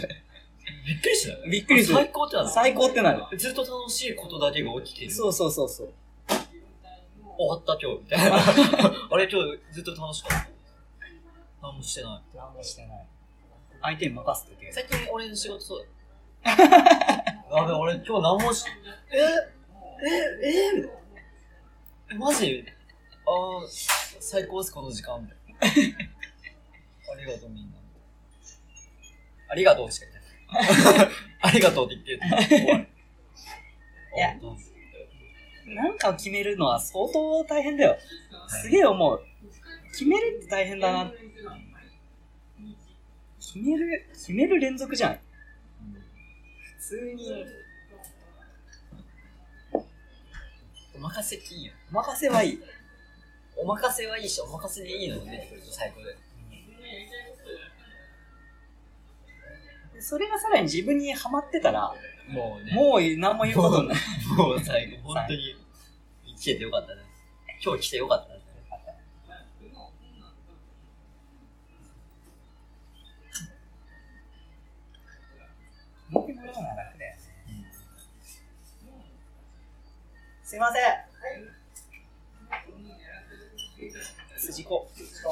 [0.85, 2.49] びっくりしないびっくりする最高ってなの？
[2.49, 3.37] 最高ってなる。
[3.37, 5.11] ずっと楽しいことだけが起きてる。
[5.11, 5.93] そうそうそうそう。
[7.37, 8.37] 終わった今日、みたいな。
[9.11, 10.47] あれ今日ずっと楽しかった？
[11.61, 12.35] 何もしてない。
[12.37, 13.05] 何もしてない。
[13.81, 14.71] 相手に任せてて。
[14.71, 15.91] 最近俺の仕事そうだよ。
[17.57, 18.65] やべ、俺今日何もし、
[19.11, 19.17] え？
[19.17, 19.21] え？
[20.43, 20.83] え？
[20.83, 20.89] え
[22.15, 22.63] マジ？
[23.25, 23.67] ああ、
[24.19, 25.21] 最高です、この時間。
[25.21, 25.37] みたい
[25.91, 25.97] な
[27.13, 27.77] ありがとう、みんな。
[29.49, 30.05] ありがとうしか
[30.51, 31.09] 言ってない。
[31.41, 32.87] ありがとうって言って終わる。
[34.15, 34.35] いや
[35.75, 37.97] なんかを決めるのは相当大変だよ。
[38.47, 39.25] すげえ思う。
[39.91, 41.11] 決めるって大変だな。
[43.39, 45.19] 決める、決める連続じゃん。
[46.79, 47.45] 普通に、
[50.97, 51.73] お任せっていいよ。
[51.91, 52.59] お任せはいい。
[53.55, 56.17] お任せはいいし、お任せでいいのが出てくると最高で。
[60.01, 61.93] それがさらに自分にはまってたら、
[62.29, 62.73] もうね。
[62.73, 63.97] もう何も言うことない。
[64.37, 65.55] もう最後、本当に、
[66.25, 67.01] 生きててよかったね。
[67.63, 68.37] 今日来てよかったね。
[76.09, 76.76] 見てもらうのは楽だよね。
[80.47, 80.81] すいません。
[84.39, 84.89] 筋子。
[84.95, 85.27] 筋子。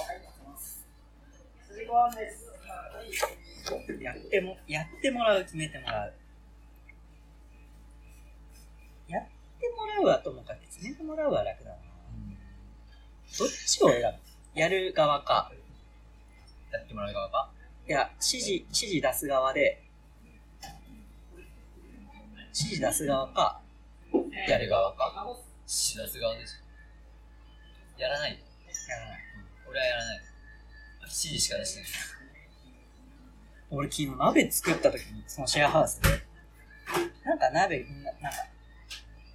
[4.02, 6.14] やっても、やってもらう、決めてもらう。
[9.08, 9.24] やっ
[9.62, 11.78] てもらうはともかく決めてもらうは楽だな。
[13.40, 14.60] どっちを選ぶ？
[14.60, 15.50] やる側か。
[16.74, 17.52] やってもらう側か
[17.88, 19.82] いや、指示、指示出す側で、
[22.48, 23.62] 指示出す側か、
[24.48, 25.38] やる側か。
[25.66, 28.02] しらす側でしょ。
[28.02, 28.32] やらない。
[28.32, 29.20] やらない。
[29.68, 30.22] 俺はやらない。
[31.04, 31.90] 指示しか出してない。
[33.72, 36.10] 俺昨日鍋作った時に、そのシェアハウスで、
[37.24, 38.38] なんか鍋みんな、なんか、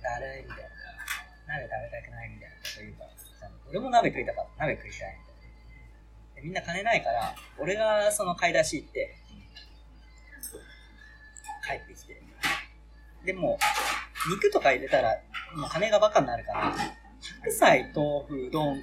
[0.02, 0.70] だるいみたいな。
[1.46, 3.10] 鍋食べたくないみたいなこと言うから、
[3.68, 4.64] 俺も鍋食いたかった。
[4.66, 6.34] 鍋食いたいみたいな。
[6.36, 9.16] でみんな金ないから、俺がその買い出し行って、
[11.66, 12.19] 帰ってきて。
[13.24, 13.58] でも、
[14.28, 15.16] 肉とか入れたら、
[15.56, 16.74] もう金がバカになるから、
[17.20, 18.82] 白菜、豆腐、うどん、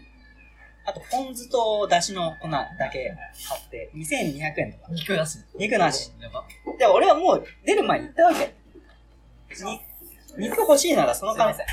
[0.86, 3.14] あとポン酢とだしの粉だけ
[3.48, 4.92] 買って、2200円とか。
[4.92, 5.40] 肉なし。
[5.58, 6.12] 肉なし。
[6.20, 6.46] やば。
[6.78, 8.56] で、俺はもう出る前に言ったわけ。
[9.64, 9.82] に
[10.38, 11.66] 肉欲しいならその可能性。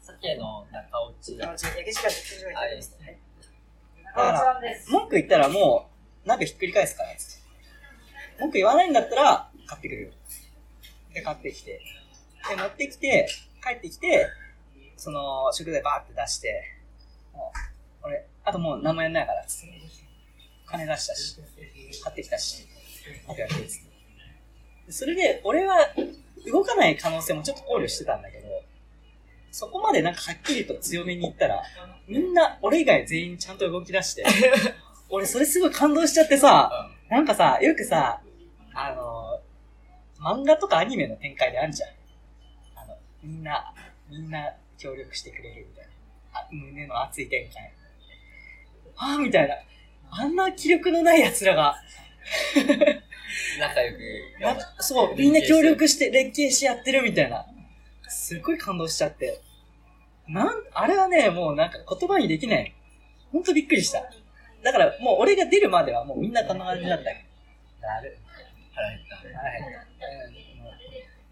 [0.00, 1.36] 鮭の中落ち。
[1.36, 2.98] 焼き時間あいいです
[4.04, 4.60] だから、
[4.90, 5.90] 文句言ったらも
[6.24, 7.42] う、鍋ひっくり返すから、つって。
[8.40, 10.10] 文句言わないんだったら、買ってくるよ。
[11.14, 11.80] で、買ってきて。
[12.48, 13.28] で、持ってきて、
[13.62, 14.28] 帰ってきて、
[14.96, 16.64] その、食材バーって出して、
[17.32, 17.52] も
[18.02, 19.82] う、俺、あともう何もやんないから、つって。
[20.66, 21.36] 金出したし、
[22.02, 22.66] 買ってきたし、
[23.28, 23.92] あとやって、つって。
[24.86, 25.76] でそれで、俺は、
[26.50, 28.48] 動かない可能性もちょっと考慮してたんだけど、
[29.50, 31.62] そこまでなんかはっきりと強めに言ったら、
[32.08, 34.24] みんな、俺以外全員ちゃんと動き出して、
[35.10, 38.20] 俺それすごい感動しちゃってさ、なんかさ、よくさ、
[38.74, 39.21] あの、
[40.22, 41.90] 漫画とかアニメの展開であるじゃん。
[42.76, 43.74] あの、みんな、
[44.08, 45.90] みんな協力してくれるみたいな。
[46.40, 47.72] あ胸の熱い展開。
[48.96, 49.56] ああ、みたいな。
[50.10, 51.74] あんな気力のない奴らが、
[53.58, 53.98] 仲良く。
[54.82, 57.46] そう、みんな協力して連携してやってるみたいな。
[58.08, 59.40] すっごい感動しちゃって。
[60.28, 62.74] なん、あれはね、もうなんか言葉にできない。
[63.32, 64.04] ほんとびっくりした。
[64.62, 67.20] だからもう俺が出るまではもうみんなこんな感じだったけど。
[67.80, 68.18] だる。
[68.74, 69.16] 腹減った。
[69.16, 69.91] 腹減った。
[70.02, 70.72] うんもう、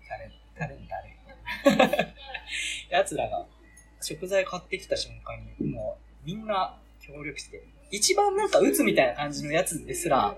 [0.08, 2.14] タレ、タレタレ。
[2.90, 3.46] 奴らが
[4.00, 10.36] 食材買ってきた瞬間に、もうみんな協力して、一番なんか打つみたいな感じのやつですら、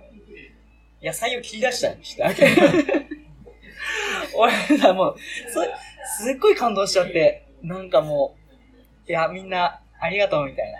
[1.03, 2.57] 野菜を切り出したりしてあげる。
[4.35, 5.16] 俺らもう、
[5.53, 5.62] そ
[6.24, 8.37] すっごい感動しちゃって、なんかも
[9.09, 10.78] う、いや、みんなありがとうみたいな。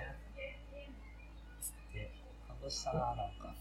[2.49, 3.55] 感動したな、なんか。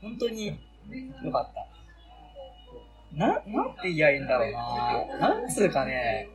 [0.00, 0.46] 本当に
[1.22, 1.79] よかった。
[3.12, 3.42] な、なん
[3.74, 5.18] て言いやいいんだろうな。
[5.18, 6.28] なんつうかね、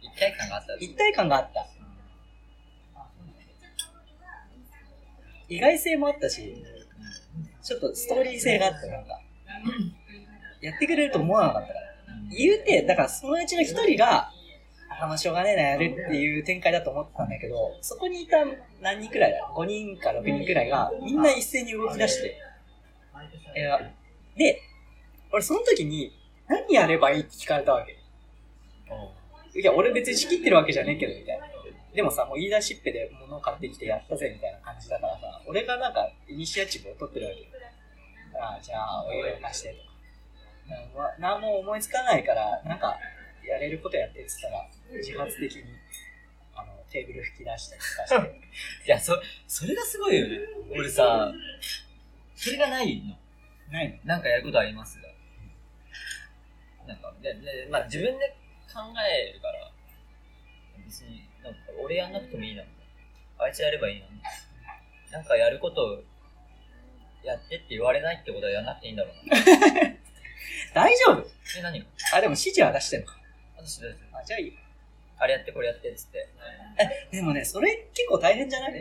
[0.00, 0.74] 一体感があった。
[0.74, 1.66] 一体感があった。
[5.48, 6.64] 意外性もあったし、
[7.62, 9.20] ちょっとストーリー性があった、なんか。
[10.60, 11.80] やってくれると思わなかったから。
[12.30, 14.30] 言うて、だからそのうちの一人が、
[15.00, 18.44] あ、もうしょうがねえな、やるっていう展開だと思ってたんだけど、そこにいた
[18.80, 22.36] 何人くらいだ ?5 人か6人くらいが、みんな一斉に動き出して、
[24.36, 24.60] で、
[25.34, 26.12] 俺その時に、
[26.46, 27.98] 何やればいいって聞かれたわけ。
[29.58, 31.46] いや、俺別に仕切ってるわけじゃねえけど、みたいな。
[31.92, 38.38] でもさ、もう言い出しっぺで物を買ってきてやったぜ、みたいな感じだからさ、俺がなんか、イニシアチブを取ってるわけ。
[38.38, 39.82] ああ、じゃあ、お湯を貸して、と
[40.98, 41.02] か。
[41.18, 42.96] な何も思いつかないから、なんか、
[43.44, 45.62] やれることやってって言ったら、自発的に、
[46.54, 48.86] あの、テーブル吹き出したりとかして。
[48.86, 50.38] いや、そ、それがすごいよね。
[50.70, 51.32] 俺さ、
[52.36, 53.18] それがないの。
[53.72, 53.98] ないの？
[54.04, 55.00] なんかやることあります？
[55.00, 55.03] が。
[56.86, 58.36] なんか、で、で、まあ自分で
[58.72, 59.70] 考えるから、
[60.84, 62.62] 別に、なんか俺やんなくてもいいな。
[63.38, 64.06] あいつやればいいな。
[65.12, 66.02] なんかやることを
[67.24, 69.36] やってって言われないってことはやんなくていいんだろうな。
[70.74, 71.26] 大丈夫
[71.58, 71.86] え、何が？
[72.12, 73.18] あ、でも指示は出してんのか。
[73.56, 74.52] 私だよあ、じゃあいいよ。
[75.18, 76.28] あれやってこれやってっつって。
[77.12, 78.72] でもね、それ結構大変じゃない？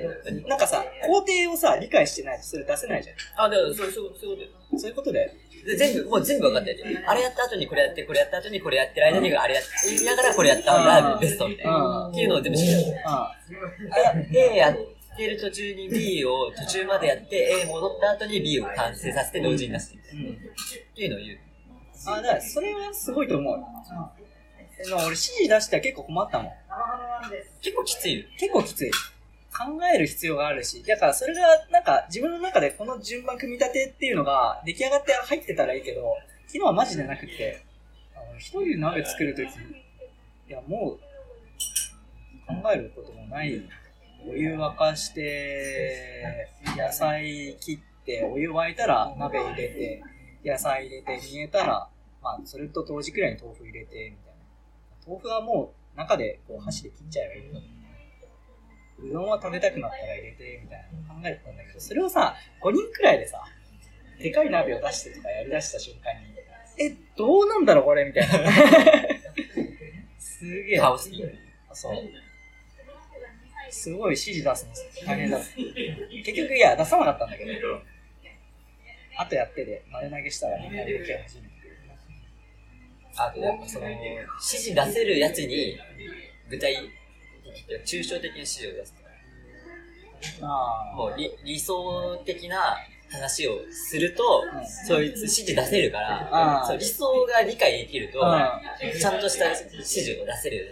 [0.48, 3.16] なんかさ、工程をさ、理解してないとそれ出せないじゃん。
[3.46, 5.32] あ、でもそうそうそういうことよそういうことで。
[5.64, 7.04] で全部、もう全部分かってる。
[7.08, 12.10] あれやった後にこれやって、これやった後にこれやってる間にあれやって、言いながらこれやった方がベストみたいな。
[12.12, 12.98] っていうのを全部知ってる。
[13.06, 13.32] あ
[14.34, 14.78] A やっ
[15.16, 20.22] てる途中に B を途中までやって A 戻った後に B を完成させて同時に出すみたいな。
[20.22, 20.36] うん。
[20.36, 20.38] っ
[20.96, 21.40] ていうのを言う。
[22.08, 23.58] あ、だからそれはすごいと思う
[24.80, 24.86] よ。
[24.86, 26.54] でも俺指示出しては結構困ったもん。
[27.62, 28.26] 結構きついよ。
[28.38, 28.92] 結構きつい。
[29.56, 36.16] 考える必要があるし、だからそれがなんか自分の中でこの順番組み立てっていうのが出来上がって入ってたらいいけど、
[36.48, 37.64] 昨日はマジでなくて、
[38.16, 39.50] あの一人で鍋作るとき、い
[40.50, 41.00] やもう
[42.48, 43.62] 考えることもない。
[44.28, 50.02] お湯沸かして、野菜切って、お湯沸いたら鍋入れて、
[50.44, 51.88] 野菜入れて煮えたら、
[52.24, 54.14] まあそれと同時くらいに豆腐入れて。
[55.08, 57.60] 豆腐はもう中でこう箸で切っちゃえばいいの
[59.10, 63.44] うどんは食べたくなったら入れて、みたいなの考えてたんだけど、それをさ、5人くらいでさ、
[64.20, 66.34] でかい鍋を出してとかやり出した瞬間に、
[66.78, 68.52] え、どうなんだろうこれみたいな。
[70.18, 70.80] すげえ。
[70.80, 71.24] カオスに。
[71.74, 71.94] そう。
[73.70, 75.40] すごい指示出すの大変だ。
[75.40, 77.52] 結局、いや、出さなかったんだけど、
[79.18, 81.53] あとやってで、丸投げしたらみんなで受け始めて。
[83.16, 84.00] あとやっぱその、指
[84.40, 85.78] 示出せるやつに、
[86.50, 86.76] 具体
[87.44, 88.94] 的って抽象的な指示を出す。
[90.42, 90.96] ああ。
[90.96, 92.78] もう理理想的な
[93.12, 94.24] 話をすると、
[94.56, 100.68] うんそいつ指示出せるから、そう理想が理解できると、うちゃんとした指示を出せる。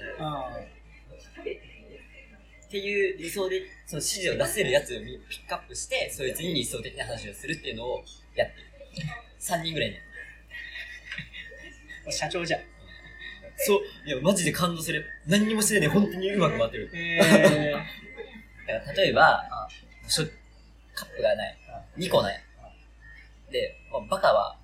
[2.68, 5.06] っていう理想で、その指示を出せるやつをピ
[5.46, 8.68] ックアップして、そいつに理想的な話をするっていうのをやってる。
[9.40, 10.00] 3人ぐらいね。
[12.10, 12.62] 社長じゃん。
[13.58, 15.06] そう、いや、マジで感動する。
[15.28, 16.92] 何にもしてないね、本当にうまく回ってる。
[16.94, 17.20] え
[18.68, 19.70] だから例えば、
[20.08, 20.26] しょ
[20.96, 21.58] カップがない。
[21.98, 22.44] 2個ない。
[23.52, 23.78] で、
[24.10, 24.58] バカは、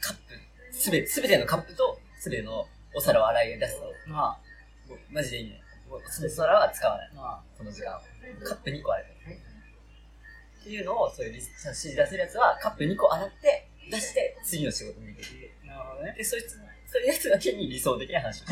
[0.00, 4.38] カップ、すべて、すべてのカップと、すべてのお皿を洗い出すと、ー、ま
[4.88, 5.52] もうマジでい。
[5.88, 7.16] もうその皿は使わないあ、。
[7.16, 8.00] まこの時間。
[8.42, 9.38] カップ2個洗える。
[10.60, 15.22] っていうのを、そういう指示出せるやつは、カップ2個洗って、出して、次の仕事に行く。
[15.64, 16.14] あ、なるほどね。
[16.16, 16.58] で、そいつ、
[16.94, 18.44] そういうやつだけに理想的な話。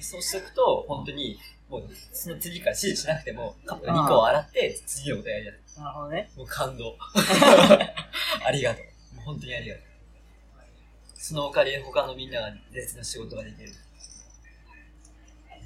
[0.00, 1.36] そうしておくと、本当に、
[1.68, 5.80] もう、その次から指示しなくても、カップ2個を洗って、次のことやりだす。
[5.80, 6.30] なるほどね。
[6.36, 6.96] もう感動。
[8.46, 9.16] ありがとう。
[9.16, 9.84] もう本当にありがとう。
[11.14, 13.72] そのおかげで他のみんなが別の仕事ができる。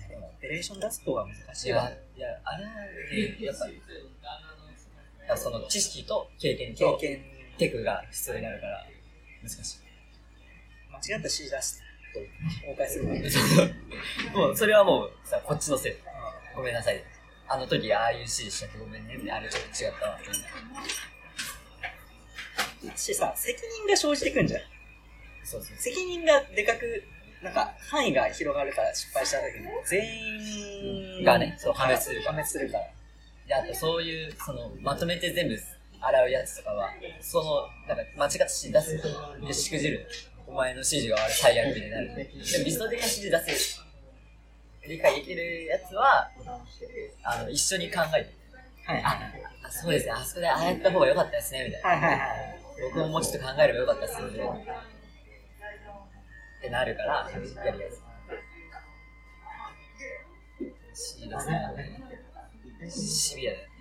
[0.08, 3.76] でも、オペレーション出す方が難しいわ。、いや、あれはね、やっぱ、やっ
[5.28, 7.24] ぱその知識と経験と経験、
[7.58, 8.86] テクが必要になるから、
[9.42, 9.85] 難しい。
[11.02, 11.82] 間違った指示出す
[12.14, 12.20] と
[12.66, 14.46] 崩壊するわ。
[14.46, 15.94] もう、それはもうさ、こっちのせい。
[16.54, 17.02] ごめんなさい。
[17.48, 19.30] あの時、ああいう指示しちゃってごめんね。
[19.30, 20.18] あれちょっと違ったわ。
[22.96, 24.60] しさ、責任が生じてくんじゃん。
[25.44, 25.76] そうそう。
[25.78, 27.04] 責任がでかく、
[27.42, 32.84] なんか、範囲が広がるから失敗した時に、全員がねそう破滅するから破滅するから。
[33.46, 35.56] で、あとそういう、その、まとめて全部
[36.00, 36.90] 洗うやつとかは、
[37.20, 39.02] その、なんか間違った指示出す。
[39.46, 40.08] で、しくじる。
[40.46, 42.14] お前の指示があれ最悪になる。
[42.14, 43.86] でも理想的な指示出せる。
[44.88, 46.30] 理解できるやつは、
[47.24, 48.34] あの、一緒に考えて。
[48.86, 49.18] はいあ、
[49.64, 50.12] あそうですね。
[50.12, 51.64] あそこでああやった方が良かったですね。
[51.64, 51.88] みたいな。
[51.88, 52.60] はいはいはい。
[52.94, 54.38] 僕ももうちょっと考えればよかったっすよね。
[56.58, 58.02] ってなるから、やりやす
[60.60, 61.22] い。
[61.22, 62.90] いいですね。
[62.90, 63.64] シビアだよ。
[63.64, 63.72] だ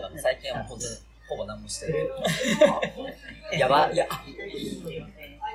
[0.00, 0.92] から最近は本当に
[1.28, 2.10] ほぼ何もしてる。
[3.52, 4.06] やばい、や、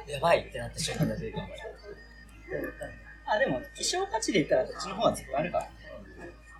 [0.08, 2.74] やばいってなった瞬間だけ頑張る。
[3.26, 5.70] あ、でも、希少価値で言ったらこっちの方がずっとあるから。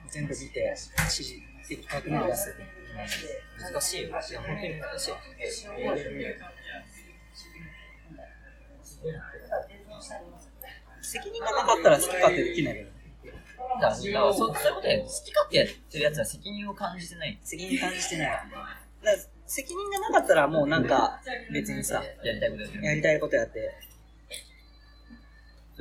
[0.10, 1.36] 全部見て、指示
[1.68, 2.56] 的確に出す。
[3.60, 4.10] 難しいよ。
[4.10, 5.14] いや、本当に難しい。
[11.02, 12.93] 責任がなかったら好き勝手できないけど。
[13.80, 17.40] だから、だからそうそういうことや好き勝手やってるやつは責任を感じてない。
[17.44, 18.30] 責任感じてない。
[19.04, 19.12] だ
[19.46, 21.20] 責任がなかったらもうなんか
[21.52, 22.86] 別にさ、やりたいことやってる。
[22.86, 23.76] やりたいことやって、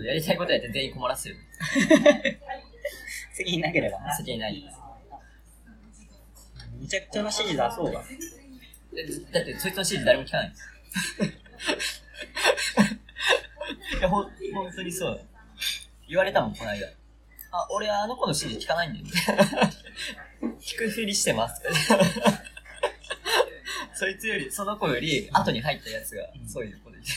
[0.02, 1.36] やりたいことやって全員困らせる。
[3.32, 4.14] 責任なければな。
[4.14, 4.64] 責任ない。
[6.80, 8.04] めちゃくちゃな指示出そうが。
[8.92, 10.52] でだって、そいつの指示誰も聞かない。
[13.98, 15.22] いや、ほん、本当にそうだ。
[16.08, 16.88] 言われたもん、この間。
[17.52, 19.06] あ、俺あの子の指示聞かないんだよ。
[20.60, 21.62] 聞くふりしてます。
[23.94, 27.10] そいつより、その子より、後に入ったやつが、そういうこと言って。
[27.10, 27.14] い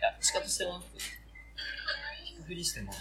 [0.00, 0.86] や、仕方してます。
[2.24, 3.00] 聞くふりしてます。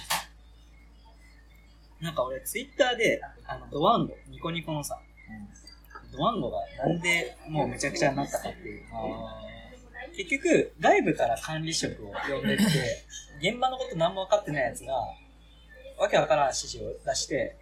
[2.01, 4.99] なんか俺ツイッターで、あの、ドワンゴ、ニコニコのさ、
[6.11, 8.85] ドワンゴがなんでもうめちゃくちゃになったかっていう。
[8.91, 9.45] あ
[10.15, 13.05] 結局、外部から管理職を呼んできて、
[13.41, 14.93] 現場のこと何も分かってないやつが、
[15.99, 17.57] わけわからん指示を出して、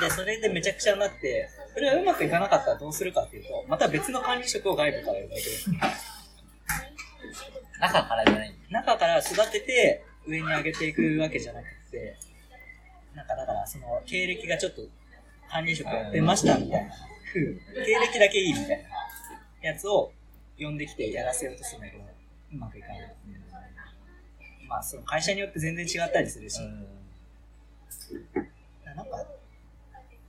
[0.00, 5.76] で、それでめちゃくちゃになって、それがうまくいかなかったらどうするかっていうと、また別の管理職を外部から呼んでくる。
[7.80, 8.54] 中からじゃない。
[8.70, 12.16] 中から育てて上に上げていくわけじゃなくて、
[13.14, 14.82] なんかだからその経歴がちょっと
[15.48, 16.92] 管理職やってましたみたいな、
[17.32, 17.50] 経
[18.00, 18.68] 歴だけいいみたい
[19.62, 20.12] なやつを
[20.58, 22.04] 呼んできてやらせようとするんだけど、
[22.54, 23.16] うまくいかない。
[24.66, 26.60] まあその会社によって全然違ったりするし、
[28.84, 29.26] なんか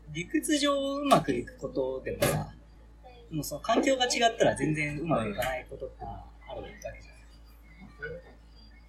[0.10, 2.50] 理屈上うまくいくことでもさ、
[3.32, 7.02] もうその環境が違ったら全然うまくいかないことってのはあるわけじゃない。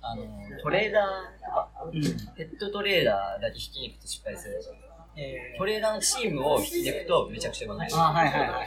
[0.00, 0.24] あの、
[0.62, 2.02] トレーダーとか、うん
[2.36, 4.60] ペットトレーダーだけ引きに行くと失敗する。
[5.16, 7.90] えートレーダーのチームを引きに行くとめちゃくちゃうまい。
[7.92, 8.66] あはいはいはい。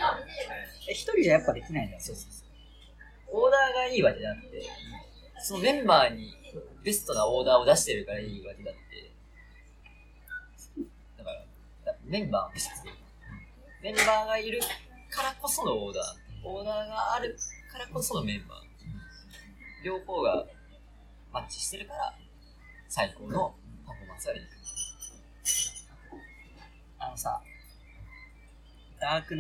[0.90, 2.02] え一人じゃやっぱできないんだよ。
[2.02, 2.44] そうそうそ
[3.40, 3.44] う。
[3.46, 4.62] オーダーがいいわけじゃなくて、
[5.40, 6.34] そのメンバーに
[6.84, 9.11] ベストなオーダーを出してるからいいわけだって。
[12.06, 12.92] メンバーも必要。
[13.82, 14.60] メンバーがいる
[15.10, 16.48] からこそのオーダー。
[16.48, 17.38] オーダーがある
[17.72, 19.86] からこそのメンバー。
[19.86, 20.46] 両方が
[21.32, 22.14] マッチしてるから、
[22.88, 24.50] 最高のパフォーマンスができる。
[27.00, 27.42] あのさ、
[29.00, 29.40] ダークナイト